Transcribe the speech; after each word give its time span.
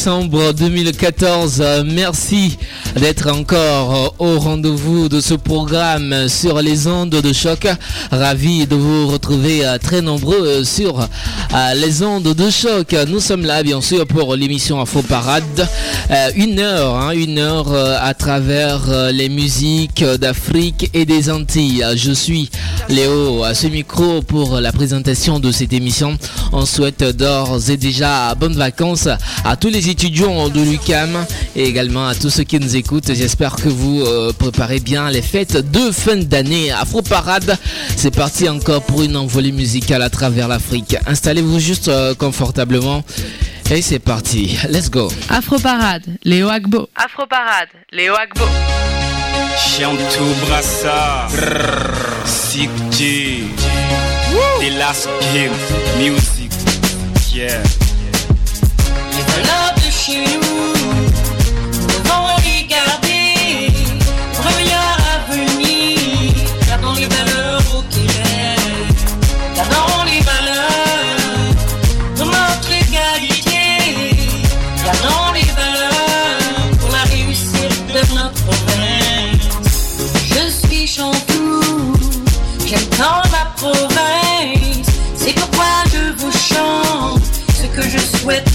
décembre 0.00 0.54
2014, 0.54 1.62
merci 1.84 2.56
d'être 2.96 3.30
encore 3.30 4.14
au 4.18 4.38
rendez-vous 4.38 5.10
de 5.10 5.20
ce 5.20 5.34
programme 5.34 6.26
sur 6.26 6.62
les 6.62 6.86
ondes 6.86 7.10
de 7.10 7.32
choc. 7.34 7.68
Ravi 8.10 8.66
de 8.66 8.76
vous 8.76 9.08
retrouver 9.08 9.62
très 9.82 10.00
nombreux 10.00 10.64
sur 10.64 11.06
les 11.74 12.02
ondes 12.02 12.34
de 12.34 12.50
choc. 12.50 12.94
Nous 13.08 13.20
sommes 13.20 13.44
là 13.44 13.62
bien 13.62 13.80
sûr 13.80 14.06
pour 14.06 14.36
l'émission 14.36 14.80
Info 14.80 15.02
Parade. 15.02 15.68
Une 16.36 16.58
heure, 16.58 16.96
hein, 16.96 17.10
une 17.10 17.38
heure 17.38 17.72
à 17.74 18.14
travers 18.14 19.10
les 19.12 19.28
musiques 19.28 20.04
d'Afrique 20.04 20.90
et 20.94 21.04
des 21.04 21.30
Antilles. 21.30 21.84
Je 21.96 22.12
suis 22.12 22.50
Léo 22.88 23.44
à 23.44 23.54
ce 23.54 23.66
micro 23.66 24.22
pour 24.22 24.60
la 24.60 24.72
présentation 24.72 25.40
de 25.40 25.52
cette 25.52 25.72
émission. 25.72 26.16
On 26.52 26.66
souhaite 26.66 27.04
d'ores 27.16 27.70
et 27.70 27.76
déjà 27.76 28.34
bonnes 28.34 28.56
vacances 28.56 29.08
à 29.44 29.56
tous 29.56 29.68
les 29.68 29.88
étudiants 29.88 30.48
de 30.48 30.60
l'UCAM 30.60 31.24
et 31.56 31.64
également 31.64 32.06
à 32.06 32.14
tous 32.14 32.30
ceux 32.30 32.44
qui 32.44 32.58
nous 32.58 32.76
écoutent. 32.76 33.12
J'espère 33.12 33.56
que 33.56 33.68
vous 33.68 34.02
euh, 34.02 34.32
préparez 34.32 34.80
bien 34.80 35.10
les 35.10 35.22
fêtes 35.22 35.70
de 35.70 35.90
fin 35.90 36.16
d'année. 36.16 36.70
Afro 36.72 37.02
Parade, 37.02 37.56
c'est 37.96 38.14
parti 38.14 38.48
encore 38.48 38.82
pour 38.82 39.02
une 39.02 39.16
envolée 39.16 39.52
musicale 39.52 40.02
à 40.02 40.10
travers 40.10 40.48
l'Afrique. 40.48 40.96
Installez-vous 41.40 41.58
juste 41.58 41.88
euh, 41.88 42.14
confortablement. 42.14 43.02
Et 43.70 43.80
c'est 43.80 43.98
parti, 43.98 44.58
let's 44.68 44.90
go. 44.90 45.10
Afro 45.30 45.58
Parade, 45.58 46.02
Léo 46.22 46.48
Agbo. 46.50 46.88
Afro 46.94 47.26
Parade, 47.26 47.68
Léo 47.92 48.14
Agbo. 48.14 48.44
Chantou 49.56 50.34
Brassa, 50.46 51.28
Sikji, 52.26 53.44
The 54.60 54.78
Last 54.78 55.08
Game, 55.32 55.52
Music, 55.98 56.52
yeah. 57.34 57.62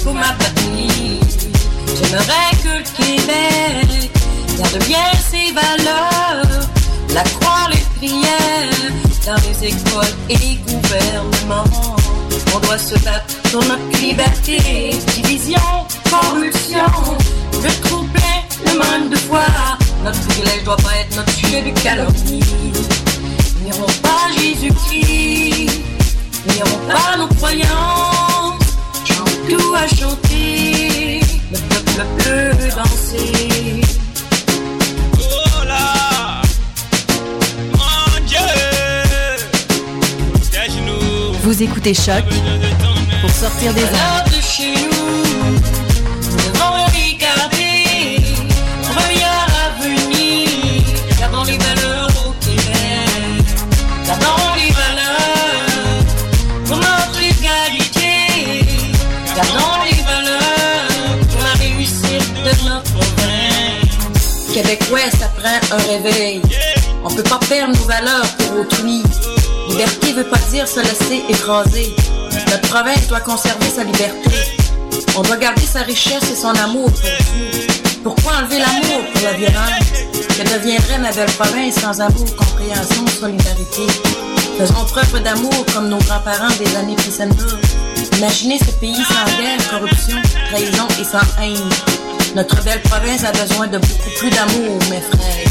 Pour 0.06 0.14
ma 0.14 0.34
patrie. 0.34 1.20
J'aimerais 1.98 2.52
que 2.64 2.78
le 2.78 2.84
Québec 2.96 4.12
garde 4.58 4.86
bien 4.86 5.10
ses 5.32 5.52
valeurs, 5.52 6.70
la 7.14 7.24
croix, 7.24 7.68
les 7.72 7.84
prières, 7.98 8.92
dans 9.26 9.42
les 9.48 9.68
écoles 9.70 10.16
et 10.30 10.38
les 10.38 10.56
gouvernements. 10.68 11.96
On 12.54 12.60
doit 12.60 12.78
se 12.78 12.94
battre 13.00 13.36
pour 13.52 13.64
notre 13.66 14.00
liberté, 14.00 14.92
division, 15.16 15.68
corruption, 16.10 16.94
le 17.64 17.88
trouble, 17.88 18.20
le 18.66 18.78
manque 18.78 19.10
de 19.10 19.18
foi. 19.18 19.46
Notre 20.04 20.20
privilège 20.28 20.64
doit 20.64 20.78
pas 20.78 20.96
être 21.02 21.16
notre 21.16 21.34
sujet 21.34 21.64
de 21.64 21.80
calomnie. 21.80 22.44
N'irons 23.64 23.94
pas 24.04 24.30
Jésus-Christ, 24.38 25.82
n'irons 26.48 26.80
pas 26.88 27.18
nos 27.18 27.28
croyances 27.28 28.25
tout 29.50 29.76
à 29.76 29.88
chanter, 29.88 31.20
le 31.52 31.58
peuple 31.58 32.06
peut 32.18 32.68
danser. 32.76 33.82
Oh 35.20 35.64
là, 35.66 36.42
mon 37.74 38.26
Dieu, 38.26 38.38
protège-nous. 40.34 41.34
Vous 41.44 41.64
écoutez 41.64 41.94
Choc 41.94 42.24
pour 43.22 43.30
sortir 43.30 43.74
des. 43.74 43.82
Valeurs 43.82 44.26
de 44.28 44.42
chez 44.42 44.74
nous, 44.74 44.95
Québécois, 64.56 65.12
ça 65.12 65.28
prend 65.38 65.76
un 65.76 65.82
réveil. 65.84 66.42
On 67.04 67.14
peut 67.14 67.24
pas 67.24 67.42
perdre 67.50 67.78
nos 67.78 67.84
valeurs 67.84 68.26
pour 68.38 68.62
autrui. 68.62 69.04
Liberté 69.68 70.14
veut 70.14 70.30
pas 70.30 70.40
dire 70.50 70.66
se 70.66 70.80
laisser 70.80 71.26
écraser. 71.28 71.94
Notre 72.50 72.70
province 72.70 73.06
doit 73.10 73.20
conserver 73.20 73.68
sa 73.68 73.84
liberté. 73.84 74.30
On 75.18 75.24
doit 75.24 75.36
garder 75.36 75.66
sa 75.66 75.82
richesse 75.82 76.32
et 76.32 76.38
son 76.38 76.56
amour 76.56 76.90
pour 76.90 77.02
Dieu. 77.02 77.68
Pourquoi 78.02 78.32
enlever 78.38 78.60
l'amour 78.60 79.04
pour 79.14 79.24
la 79.24 79.34
violence? 79.34 79.92
Que 80.14 80.44
deviendrait 80.44 81.00
ma 81.00 81.12
belle 81.12 81.32
province 81.32 81.76
sans 81.76 82.00
amour, 82.00 82.36
compréhension, 82.38 83.06
solidarité 83.20 83.88
Faisons 84.58 84.86
preuve 84.86 85.22
d'amour 85.22 85.66
comme 85.74 85.90
nos 85.90 85.98
grands-parents 85.98 86.56
des 86.58 86.78
années 86.78 86.96
précédentes. 86.96 87.58
Imaginez 88.20 88.60
ce 88.60 88.72
pays 88.80 88.96
sans 88.96 89.38
guerre, 89.38 89.70
corruption, 89.70 90.22
trahison 90.50 90.88
et 90.98 91.04
sans 91.04 91.44
haine. 91.44 92.05
Notre 92.36 92.62
belle 92.66 92.82
province 92.82 93.24
a 93.24 93.32
besoin 93.32 93.68
de 93.68 93.78
beaucoup 93.78 94.10
plus 94.18 94.30
d'amour, 94.30 94.78
mes 94.90 95.00
frères. 95.00 95.46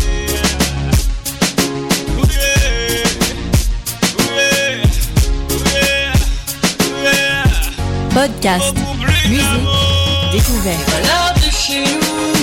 Podcast, 8.10 8.74
musique, 9.30 9.46
découverte. 10.30 10.90
Valeurs 10.90 11.34
de 11.36 11.50
chez 11.50 11.84
nous 11.84 12.33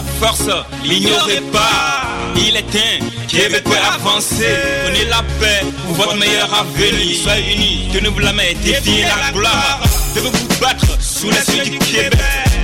la 0.00 0.26
force, 0.26 0.48
l'ignorez 0.84 1.42
pas. 1.52 2.02
Il 2.36 2.56
est 2.56 2.76
un 2.76 3.26
Québécois 3.26 3.76
avancé. 3.94 4.46
Prenez 4.84 5.04
la 5.06 5.22
paix 5.40 5.64
pour 5.86 5.94
votre 5.94 6.16
meilleur 6.16 6.52
avenir. 6.54 7.16
Soyez 7.22 7.54
unis, 7.54 7.88
tenez-vous 7.92 8.18
la 8.20 8.32
main 8.32 8.42
défiez 8.62 9.04
la 9.04 9.32
gloire. 9.32 9.80
Devez 10.14 10.30
vous 10.30 10.60
battre 10.60 10.86
sous 11.00 11.30
les 11.30 11.42
cieux 11.42 11.64
du 11.64 11.78
Québec. 11.78 12.18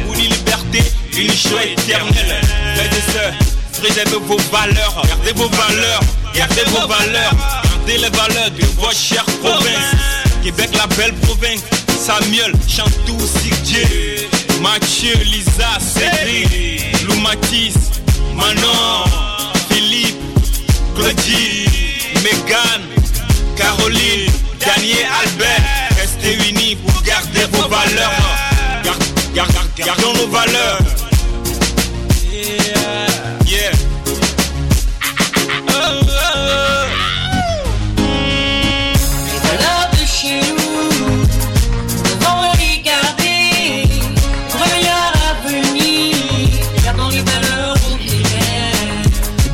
Pour 0.04 0.14
une 0.14 0.30
liberté, 0.30 0.82
une 1.16 1.32
joie 1.32 1.64
éternelle. 1.64 2.40
Frères 2.74 2.92
et 2.92 3.12
sœurs, 3.12 3.34
préservez 3.80 4.18
vos 4.26 4.38
valeurs. 4.50 5.02
Gardez 5.06 5.32
vos 5.32 5.48
valeurs, 5.48 6.00
gardez 6.34 6.64
vos 6.68 6.86
valeurs. 6.86 7.34
Gardez 7.64 7.98
les 7.98 8.10
valeurs 8.10 8.50
de 8.50 8.66
votre 8.80 8.96
chère 8.96 9.24
province. 9.42 9.94
Québec, 10.42 10.70
la 10.74 10.86
belle 10.96 11.14
province. 11.22 11.62
Samuel, 11.98 12.52
Chantou, 12.68 13.18
Sigdier. 13.26 14.28
Mathieu, 14.60 15.14
Lisa, 15.24 15.78
Cédric, 15.80 16.75
Matisse, 17.14 18.00
Manon, 18.34 19.04
Philippe, 19.68 20.16
Claudie, 20.94 21.66
Megan, 22.22 22.82
Caroline, 23.56 24.30
Daniel, 24.60 25.06
Albert. 25.22 25.62
Restez 26.00 26.34
unis 26.48 26.76
pour 26.76 27.02
garder 27.02 27.46
vos 27.52 27.68
valeurs. 27.68 28.10
Gar- 28.84 28.98
gar- 29.34 29.46
gar- 29.48 29.86
gardons 29.86 30.12
nos 30.14 30.26
valeurs. 30.28 30.78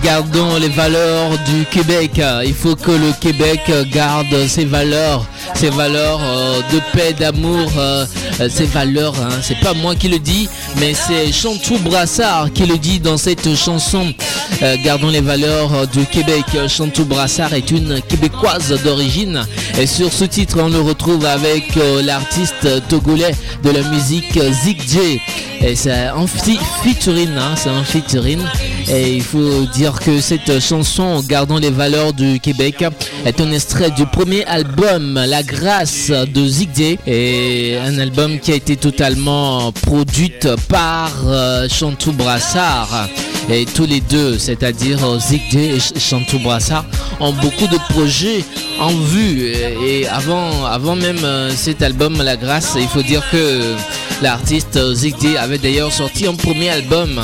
Gardons 0.02 0.56
les 0.60 0.68
valeurs 0.68 1.30
du 1.46 1.64
Québec. 1.66 2.20
Il 2.44 2.54
faut 2.54 2.74
que 2.74 2.90
le 2.90 3.12
Québec 3.20 3.60
garde 3.92 4.46
ses 4.48 4.64
valeurs, 4.64 5.24
ses 5.54 5.70
valeurs 5.70 6.20
euh, 6.22 6.60
de 6.72 6.80
paix, 6.92 7.14
d'amour, 7.18 7.70
euh, 7.76 8.04
ses 8.48 8.64
valeurs. 8.66 9.14
Hein. 9.20 9.38
C'est 9.42 9.58
pas 9.60 9.74
moi 9.74 9.94
qui 9.94 10.08
le 10.08 10.18
dis, 10.18 10.48
mais 10.78 10.94
c'est 10.94 11.32
Chantou 11.32 11.78
Brassard 11.78 12.52
qui 12.52 12.66
le 12.66 12.78
dit 12.78 13.00
dans 13.00 13.16
cette 13.16 13.54
chanson. 13.54 14.12
Euh, 14.62 14.76
gardons 14.84 15.08
les 15.08 15.20
valeurs 15.20 15.86
du 15.88 16.04
Québec. 16.06 16.44
Chantou 16.68 17.04
Brassard 17.04 17.54
est 17.54 17.70
une 17.70 18.00
québécoise 18.02 18.74
d'origine 18.82 19.44
et 19.78 19.86
sur 19.86 20.12
ce 20.12 20.24
titre 20.24 20.58
on 20.60 20.68
le 20.68 20.80
retrouve 20.80 21.24
avec 21.24 21.78
l'artiste 22.04 22.88
togolais 22.88 23.34
de 23.62 23.70
la 23.70 23.82
musique 23.82 24.38
Zig 24.64 24.80
J. 24.86 25.20
Et 25.60 25.76
c'est 25.76 25.92
un 25.92 26.26
featuring, 26.26 27.30
hein, 27.36 27.54
c'est 27.56 27.70
un 27.70 27.84
featuring. 27.84 28.40
Et 28.88 29.14
il 29.14 29.22
faut 29.22 29.64
dire 29.72 29.98
que 30.00 30.20
cette 30.20 30.60
chanson, 30.60 31.22
Gardons 31.22 31.58
les 31.58 31.70
valeurs 31.70 32.12
du 32.12 32.40
Québec, 32.40 32.84
est 33.24 33.40
un 33.40 33.52
extrait 33.52 33.90
du 33.90 34.06
premier 34.06 34.44
album, 34.44 35.14
La 35.26 35.42
Grâce 35.42 36.10
de 36.10 36.46
Zigday. 36.46 36.98
Et 37.06 37.76
un 37.84 37.98
album 37.98 38.38
qui 38.38 38.52
a 38.52 38.54
été 38.54 38.76
totalement 38.76 39.72
produit 39.72 40.32
par 40.68 41.10
euh, 41.26 41.68
Chantou 41.68 42.12
Brassard. 42.12 43.08
Et 43.50 43.64
tous 43.64 43.86
les 43.86 44.00
deux, 44.00 44.38
c'est-à-dire 44.38 44.98
Zigday 45.18 45.76
et 45.76 45.98
Chantou 45.98 46.38
Brassard, 46.38 46.84
ont 47.20 47.32
beaucoup 47.32 47.66
de 47.66 47.78
projets 47.92 48.44
en 48.80 48.92
vue. 48.92 49.52
Et 49.86 50.06
avant, 50.08 50.64
avant 50.64 50.96
même 50.96 51.24
euh, 51.24 51.50
cet 51.54 51.82
album, 51.82 52.22
La 52.22 52.36
Grâce, 52.36 52.76
il 52.76 52.88
faut 52.88 53.02
dire 53.02 53.22
que 53.30 53.74
l'artiste 54.22 54.78
Zigday 54.94 55.36
avait 55.36 55.58
d'ailleurs 55.58 55.92
sorti 55.92 56.26
un 56.26 56.34
premier 56.34 56.70
album 56.70 57.20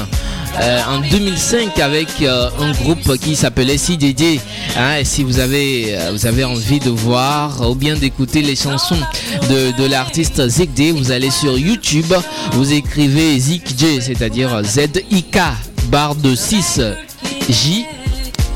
euh, 0.60 0.80
en 0.88 1.00
2005 1.00 1.78
avec 1.78 2.08
euh, 2.22 2.50
un 2.58 2.72
groupe 2.72 3.16
qui 3.18 3.36
s'appelait 3.36 3.78
CDD. 3.78 4.40
Hein, 4.76 5.04
si 5.04 5.22
vous 5.22 5.38
avez, 5.38 5.96
euh, 5.96 6.10
vous 6.12 6.26
avez 6.26 6.44
envie 6.44 6.80
de 6.80 6.90
voir 6.90 7.70
ou 7.70 7.74
bien 7.74 7.94
d'écouter 7.94 8.42
les 8.42 8.56
chansons 8.56 8.98
de, 9.48 9.88
l'artiste 9.88 10.46
Zigday, 10.48 10.90
vous 10.90 11.12
allez 11.12 11.30
sur 11.30 11.56
YouTube, 11.56 12.12
vous 12.52 12.72
écrivez 12.72 13.38
Zigj, 13.38 14.00
c'est-à-dire 14.00 14.62
Z-I-K, 14.64 15.38
barre 15.90 16.14
de 16.16 16.34
6 16.34 16.80
J 17.48 17.86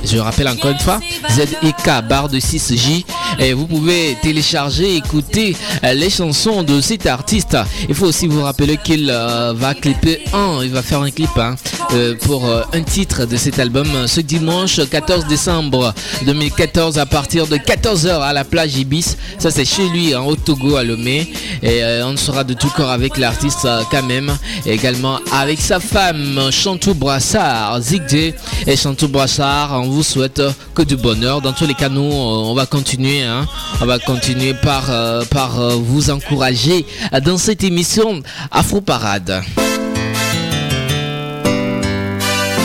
je 0.05 0.19
rappelle 0.19 0.49
encore 0.49 0.71
une 0.71 0.79
fois, 0.79 1.01
ZEK 1.31 2.07
barre 2.09 2.29
de 2.29 2.39
6J. 2.39 3.05
Et 3.39 3.55
vous 3.55 3.67
pouvez 3.67 4.17
télécharger, 4.23 4.97
écouter 4.97 5.57
euh, 5.85 5.95
les 5.95 6.11
chansons 6.11 6.63
de 6.63 6.81
cet 6.81 7.07
artiste. 7.07 7.57
Il 7.89 7.95
faut 7.95 8.07
aussi 8.07 8.27
vous 8.27 8.43
rappeler 8.43 8.77
qu'il 8.77 9.11
euh, 9.11 9.55
va 9.57 9.75
clipper 9.75 10.21
un, 10.35 10.63
il 10.63 10.71
va 10.71 10.83
faire 10.83 11.01
un 11.01 11.11
clip 11.11 11.31
hein, 11.39 11.55
euh, 11.93 12.15
pour 12.15 12.47
un 12.73 12.83
titre 12.83 13.25
de 13.25 13.37
cet 13.37 13.59
album 13.59 13.87
ce 14.07 14.21
dimanche 14.21 14.81
14 14.89 15.27
décembre 15.27 15.95
2014 16.27 16.99
à 16.99 17.07
partir 17.07 17.47
de 17.47 17.57
14h 17.57 18.21
à 18.21 18.33
la 18.33 18.45
plage 18.45 18.77
Ibis. 18.77 19.17
Ça 19.39 19.51
c'est 19.51 19.65
chez 19.65 19.89
lui 19.89 20.15
en 20.15 20.27
Haut-Togo 20.27 20.77
à 20.77 20.85
Lomé. 20.85 21.33
Et 21.63 21.83
on 22.05 22.17
sera 22.17 22.45
de 22.45 22.55
tout 22.55 22.71
corps 22.71 22.91
avec 22.91 23.17
l'artiste 23.17 23.67
quand 23.91 24.03
même. 24.03 24.37
Également 24.67 25.21
avec 25.33 25.61
sa 25.61 25.81
femme 25.81 26.51
Chantou 26.51 26.95
Brassard, 26.95 27.81
Zigday 27.81 28.35
et 28.67 28.77
Chantou 28.77 29.09
Brassard 29.09 29.83
vous 29.93 30.03
souhaite 30.03 30.43
que 30.75 30.83
du 30.83 30.97
bonheur. 30.97 31.41
Dans 31.41 31.53
tous 31.53 31.67
les 31.67 31.75
cas, 31.75 31.89
nous, 31.89 32.03
euh, 32.03 32.51
on 32.51 32.55
va 32.55 32.67
continuer. 32.67 33.23
Hein. 33.23 33.47
On 33.81 33.87
va 33.87 33.99
continuer 33.99 34.55
par, 34.55 34.91
euh, 34.91 35.25
par 35.25 35.61
euh, 35.61 35.77
vous 35.77 36.11
encourager 36.11 36.85
dans 37.25 37.39
cette 37.39 37.63
émission 37.63 38.23
Afro 38.51 38.81
Parade. 38.81 39.43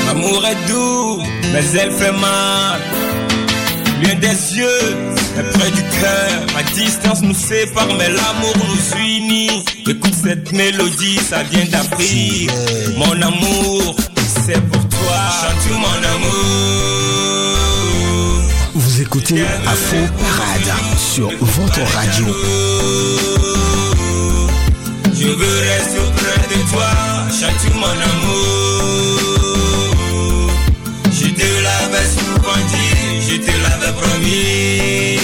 L'amour 0.08 0.46
est 0.46 0.72
doux, 0.72 1.22
mais 1.54 1.64
elle 1.80 1.92
fait 1.92 2.12
mal. 2.12 2.80
Loin 4.02 4.16
des 4.16 4.58
yeux, 4.58 4.96
près 5.54 5.72
du 5.72 5.82
cœur. 6.00 6.58
À 6.58 6.64
distance 6.74 7.22
nous 7.22 7.34
sépare, 7.34 7.88
mais 7.98 8.10
l'amour 8.10 8.54
nous 8.70 9.00
unit. 9.00 9.66
Écoute 9.88 10.14
cette 10.24 10.52
mélodie, 10.52 11.18
ça 11.18 11.44
vient 11.44 11.66
d'Afrique. 11.66 12.50
Mon 12.96 13.22
amour, 13.22 13.96
c'est 14.48 14.62
pour 14.70 14.88
toi. 14.88 15.18
Chante 15.42 15.68
mon 15.72 16.00
amour. 16.16 16.34
Vous 18.76 19.02
écoutez 19.02 19.42
Afro 19.66 19.98
Parade 20.22 20.72
sur 20.98 21.30
votre 21.42 21.82
radio. 21.96 22.26
Je 25.20 25.28
veux 25.28 25.60
rester 25.72 26.00
auprès 26.00 26.40
de 26.52 26.60
toi, 26.72 26.90
chante 27.40 27.66
mon 27.76 27.98
amour. 28.12 29.20
Je 31.12 31.28
te 31.40 31.50
l'avais 31.66 32.08
souvent 32.18 32.62
dit, 32.72 32.96
je 33.30 33.36
te 33.46 33.54
l'avais 33.64 33.94
promis. 34.02 35.20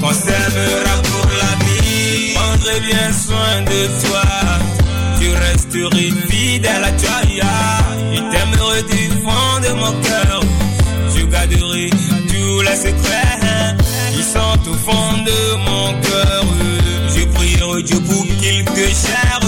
Qu'on 0.00 0.14
s'aimera 0.14 0.94
pour 1.02 1.26
la 1.42 1.52
vie, 1.64 2.34
prendrai 2.34 2.78
bien 2.80 3.06
soin 3.12 3.54
de 3.62 3.80
toi. 4.06 4.24
Tu 5.18 5.26
resterai 5.30 6.06
fidèle 6.28 6.84
à 6.84 6.92
toi, 6.92 7.23
tous 12.28 12.60
les 12.62 12.76
secrets 12.76 13.76
qui 14.14 14.22
sont 14.22 14.70
au 14.70 14.74
fond 14.74 15.12
de 15.24 15.56
mon 15.66 16.00
cœur. 16.00 16.44
Je 17.08 17.24
prie 17.26 17.82
Dieu 17.82 18.00
pour 18.00 18.24
qu'il 18.38 18.64
te 18.64 18.80
gère, 18.80 19.40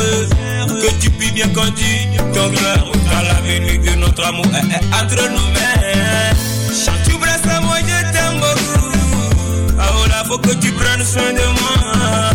que 0.68 0.92
tu 1.00 1.10
puisses 1.10 1.32
bien 1.32 1.48
conduire 1.48 2.08
ton 2.34 2.50
cœur 2.50 2.92
dans 3.10 3.22
l'avenir 3.22 3.80
de 3.80 3.98
notre 3.98 4.24
amour 4.26 4.46
entre 4.46 5.28
nous 5.30 5.48
mains. 5.54 6.34
Chante, 6.72 7.02
tu 7.04 7.14
à 7.48 7.60
moi, 7.60 7.76
je 7.80 8.12
t'aime 8.12 8.40
beaucoup. 8.40 9.76
Ah, 9.78 9.92
oh 9.94 10.08
là, 10.08 10.24
faut 10.26 10.38
que 10.38 10.54
tu 10.54 10.72
prennes 10.72 11.04
soin 11.04 11.32
de 11.32 11.46
moi. 11.60 12.32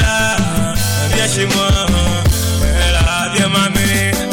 là, 0.00 0.36
viens 1.14 1.28
chez 1.28 1.46
moi. 1.54 1.68
là, 2.92 3.32
viens 3.34 3.48
m'amener 3.48 4.29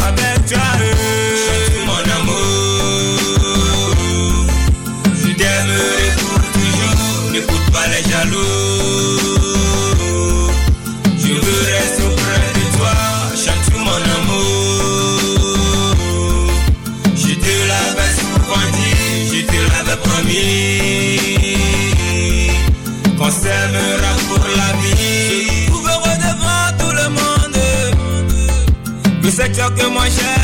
c'est 29.53 29.61
toi 29.61 29.69
que. 29.69 30.36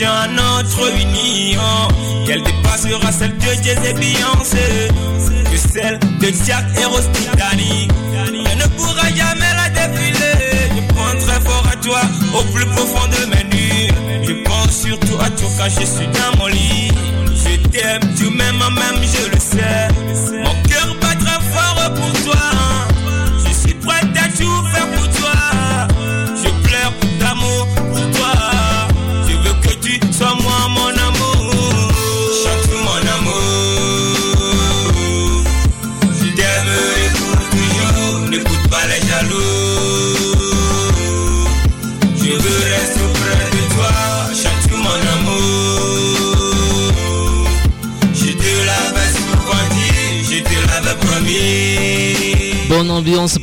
La 0.00 0.06
conviction 0.06 0.08
à 0.08 0.28
notre 0.28 0.92
union. 0.96 1.60
Qu'elle 2.26 2.42
dépassera 2.42 3.12
celle 3.12 3.36
de 3.38 3.62
Jésus 3.62 3.78
et 3.84 3.92
Beyoncé. 3.92 4.88
Que 5.50 5.56
celle 5.56 5.98
de 5.98 6.32
Jack 6.46 6.64
et 6.80 6.84
Rose 6.84 7.08
Titanic 7.12 7.90
ne 8.56 8.66
pourra 8.76 9.08
jamais 9.08 9.52
la 9.56 9.68
défiler. 9.70 10.70
Je 10.76 10.94
pense 10.94 11.26
très 11.26 11.40
fort 11.40 11.66
à 11.70 11.76
toi 11.76 12.00
au 12.38 12.42
plus 12.52 12.66
profond 12.66 13.06
de 13.08 13.26
mes 13.26 13.44
nuits. 13.44 13.88
Je 14.26 14.32
pense 14.44 14.82
surtout 14.82 15.18
à 15.20 15.30
toi 15.30 15.48
quand 15.58 15.68
je 15.68 15.86
suis 15.86 16.06
dans 16.06 16.38
mon 16.38 16.46
lit. 16.46 16.90
Je 17.36 17.56
t'aime, 17.68 18.14
tu 18.16 18.30
m'aimes 18.30 18.58
même, 18.58 19.02
je 19.02 19.30
le 19.30 19.40
sais. 19.40 20.43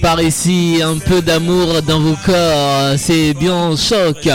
Par 0.02 0.22
ici, 0.22 0.80
un 0.84 0.98
peu 0.98 1.22
d'amour 1.22 1.82
dans 1.82 2.00
vos 2.00 2.16
corps. 2.26 2.94
C'est 2.98 3.34
bien 3.34 3.76
choc. 3.76 4.30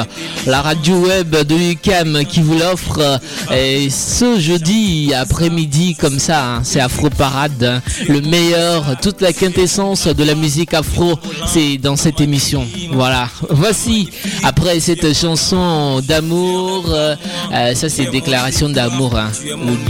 La 0.46 0.62
radio 0.62 0.94
web 0.94 1.30
de 1.30 1.54
UCAM 1.54 2.24
qui 2.24 2.40
vous 2.40 2.56
l'offre. 2.56 3.20
Et 3.52 3.90
ce 3.90 4.38
jeudi 4.38 5.12
après-midi 5.12 5.96
comme 5.96 6.20
ça, 6.20 6.44
hein, 6.44 6.60
c'est 6.62 6.78
Afro 6.80 7.10
Parade. 7.10 7.64
Hein. 7.64 7.82
Le 8.08 8.20
meilleur, 8.20 8.96
toute 9.02 9.20
la 9.20 9.32
quintessence 9.32 10.06
de 10.06 10.24
la 10.24 10.36
musique 10.36 10.72
afro, 10.72 11.18
c'est 11.46 11.78
dans 11.78 11.96
cette 11.96 12.20
émission. 12.20 12.64
Voilà. 12.92 13.28
Voici, 13.50 14.08
après 14.44 14.78
cette 14.78 15.14
chanson 15.14 16.00
d'amour, 16.00 16.84
euh, 16.90 17.16
euh, 17.52 17.74
ça 17.74 17.88
c'est 17.88 18.06
déclaration 18.06 18.68
d'amour 18.68 19.16
hein, 19.16 19.30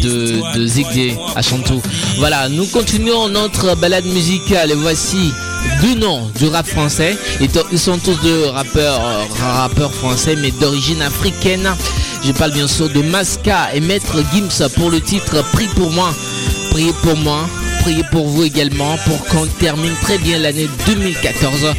de, 0.03 0.41
de 0.57 1.37
à 1.39 1.43
Chantou. 1.43 1.83
Voilà, 2.19 2.49
nous 2.49 2.67
continuons 2.67 3.29
notre 3.29 3.77
balade 3.77 4.07
musicale. 4.07 4.73
Voici 4.75 5.33
du 5.81 5.97
nom 5.97 6.31
du 6.39 6.49
rap 6.49 6.67
français. 6.67 7.17
Ils 7.41 7.79
sont 7.79 7.99
tous 7.99 8.17
deux 8.23 8.47
rappeurs, 8.47 9.01
rappeurs 9.41 9.93
français, 9.93 10.37
mais 10.37 10.51
d'origine 10.51 11.03
africaine. 11.03 11.69
Je 12.25 12.33
parle 12.33 12.53
bien 12.53 12.67
sûr 12.67 12.89
de 12.89 13.03
Masca 13.03 13.75
et 13.75 13.81
Maître 13.81 14.23
Gims 14.33 14.69
pour 14.77 14.91
le 14.91 15.01
titre 15.01 15.45
Prie 15.53 15.69
pour 15.77 15.91
moi. 15.91 16.15
Priez 16.71 16.93
pour 17.03 17.17
moi, 17.17 17.49
priez 17.81 18.05
pour 18.11 18.27
vous 18.27 18.45
également 18.45 18.97
pour 19.07 19.25
qu'on 19.27 19.47
termine 19.47 19.95
très 20.03 20.19
bien 20.19 20.39
l'année 20.39 20.69
2014 20.87 21.75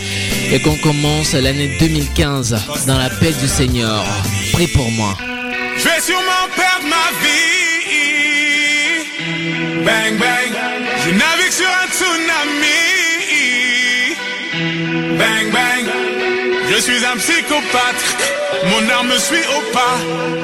et 0.52 0.60
qu'on 0.62 0.78
commence 0.78 1.34
l'année 1.34 1.78
2015 1.80 2.56
dans 2.88 2.98
la 2.98 3.10
paix 3.10 3.34
du 3.42 3.48
Seigneur. 3.48 4.04
Prie 4.54 4.68
pour 4.68 4.90
moi. 4.92 5.16
Je 5.78 5.84
vais 5.84 6.02
sûrement 6.02 6.48
perdre 6.56 6.88
ma 6.88 7.12
vie. 7.22 7.48
Bang 15.18 15.52
bang, 15.52 15.86
je 16.70 16.82
suis 16.82 17.06
un 17.06 17.18
psychopathe. 17.18 18.04
Mon 18.70 18.90
arme 18.90 19.18
suit 19.18 19.48
au 19.56 19.62
pas. 19.74 19.98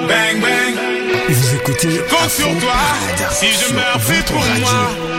Bang 0.08 0.42
bang. 0.42 1.03
Vous 1.30 1.56
écoutez 1.56 2.02
compte 2.10 2.30
sur 2.30 2.50
toi. 2.60 2.74
Si 3.32 3.48
je 3.48 3.74
meurs, 3.74 4.02
fais 4.02 4.22
pour 4.24 4.44
moi. 4.44 5.14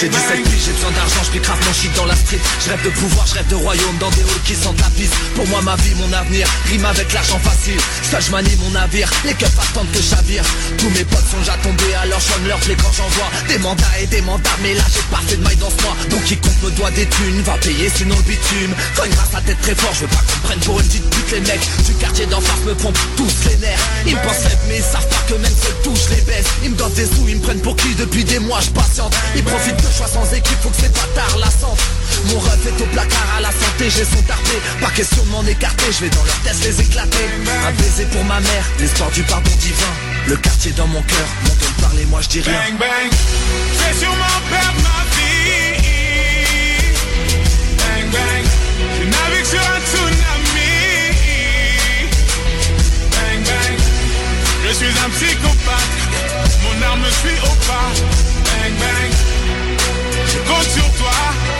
J'ai 0.00 0.08
17 0.08 0.44
piges, 0.44 0.64
j'ai 0.66 0.72
besoin 0.72 0.90
d'argent, 0.92 1.20
je 1.32 1.38
grave 1.40 1.58
mon 1.66 1.72
shit 1.72 1.92
dans 1.94 2.04
la 2.04 2.14
street. 2.14 2.38
Je 2.64 2.70
rêve 2.70 2.84
de 2.84 2.90
pouvoir, 2.90 3.26
je 3.26 3.34
rêve 3.34 3.48
de 3.48 3.54
royaume 3.56 3.98
dans 3.98 4.10
des 4.10 4.22
halls 4.22 4.42
qui 4.44 4.54
sentent 4.54 4.80
la 4.80 4.88
piste. 4.90 5.14
Pour 5.34 5.46
moi 5.48 5.60
ma 5.62 5.74
vie, 5.76 5.94
mon 5.96 6.12
avenir, 6.12 6.46
rime 6.66 6.84
avec 6.84 7.12
l'argent 7.12 7.38
facile. 7.38 7.80
Seul 8.08 8.22
je 8.22 8.30
manie 8.30 8.56
mon 8.62 8.70
navire, 8.70 9.10
les 9.24 9.34
keufs 9.34 9.58
attendent 9.58 9.90
que 9.92 10.00
j'avire. 10.00 10.44
Tous 10.78 10.90
mes 10.90 11.04
potes 11.04 11.26
sont 11.30 11.38
déjà 11.38 11.56
tombés, 11.62 11.94
alors 12.02 12.20
je 12.20 12.48
leur 12.48 12.58
les 12.68 12.76
quand 12.76 12.92
j'envoie 12.92 13.30
Des 13.48 13.58
mandats 13.58 13.98
et 14.00 14.06
des 14.06 14.20
mandats, 14.22 14.56
mais 14.62 14.74
là 14.74 14.84
j'ai 14.92 15.02
pas 15.10 15.22
fait 15.26 15.36
de 15.36 15.42
maille 15.42 15.56
dans 15.56 15.70
ce 15.70 15.82
mois. 15.82 15.96
Donc 16.08 16.24
quiconque 16.24 16.62
me 16.62 16.70
doit 16.70 16.90
des 16.92 17.06
thunes, 17.06 17.42
va 17.42 17.56
payer 17.58 17.90
sinon 17.94 18.16
le 18.16 18.22
bitume. 18.22 18.74
Cogne 18.96 19.10
grâce 19.10 19.34
à 19.34 19.40
tête 19.40 19.60
très 19.62 19.74
fort, 19.74 19.92
je 19.94 20.00
veux 20.00 20.08
pas 20.08 20.22
qu'on 20.22 20.46
prenne 20.46 20.60
pour 20.60 20.78
une 20.80 20.86
petite 20.86 21.10
pute 21.10 21.32
Les 21.32 21.40
mecs 21.40 21.68
du 21.84 21.94
quartier 21.94 22.26
d'en 22.26 22.40
face 22.40 22.64
me 22.64 22.74
pompent 22.74 22.98
tous 23.16 23.48
les 23.48 23.56
nerfs. 23.56 23.86
Ils 24.06 24.14
me 24.14 24.22
pensent 24.22 24.44
mais 24.68 24.76
ils 24.76 24.82
savent 24.82 25.08
pas 25.08 25.24
que 25.28 25.34
même 25.34 25.56
seul 25.60 25.74
touche 25.82 26.08
les 26.10 26.22
baisse 26.22 26.46
Ils 26.62 26.70
me 26.70 26.76
donnent 26.76 26.92
des 26.92 27.06
sous, 27.06 27.28
ils 27.28 27.36
me 27.36 27.42
prennent 27.42 27.60
pour 27.60 27.76
qui 27.76 27.94
depuis 27.94 28.24
des 28.24 28.38
mois 28.38 28.60
je 28.60 28.70
patiente. 28.70 29.14
Ils 29.36 29.44
profitent 29.44 29.76
de 29.76 29.92
choix 29.96 30.08
sans 30.08 30.26
équipe, 30.32 30.58
faut 30.62 30.70
que 30.70 30.80
c'est 30.80 30.92
pas 30.92 31.08
tard 31.14 31.36
la 31.38 31.50
santé 31.50 31.82
Mon 32.26 32.38
rêve 32.38 32.66
est 32.66 32.82
au 32.82 32.86
placard 32.86 33.28
à 33.36 33.40
la 33.40 33.50
santé, 33.50 33.90
j'ai 33.90 34.04
son 34.04 34.22
tardé 34.22 34.56
Pas 34.80 34.90
question 34.90 35.22
de 35.24 35.28
m'en 35.28 35.44
écarter, 35.44 35.86
je 35.92 36.04
vais 36.04 36.10
dans 36.10 36.24
leur 36.24 36.40
test 36.40 36.64
les 36.64 36.80
éclater. 36.80 37.26
Un 37.66 37.72
baiser 37.72 38.06
pour 38.06 38.24
ma 38.24 38.40
mère, 38.40 38.64
l'espoir 38.78 39.10
du 39.10 39.22
pardon 39.22 39.50
divin. 39.58 39.94
Le 40.26 40.36
quartier 40.36 40.72
dans 40.72 40.86
mon 40.86 41.02
cœur, 41.02 41.28
de 41.44 41.82
parler, 41.82 42.04
moi 42.06 42.20
je 42.22 42.28
dis 42.28 42.40
rien. 42.40 42.52
Bang 42.52 42.78
bang, 42.78 43.10
je 43.10 43.78
vais 43.84 44.00
sûrement 44.00 44.38
perdre 44.50 44.80
ma 44.82 45.04
vie 45.16 45.29
je 54.70 54.74
suis 54.76 54.86
un 54.86 55.10
psychopathe 55.10 55.98
Mon 56.62 56.82
arme 56.86 57.04
suit 57.10 57.40
au 57.42 57.54
pas. 57.66 57.90
Bang 58.44 58.74
bang. 58.78 59.12
Je 60.26 60.38
compte 60.48 60.70
sur 60.70 60.88
toi, 60.94 61.18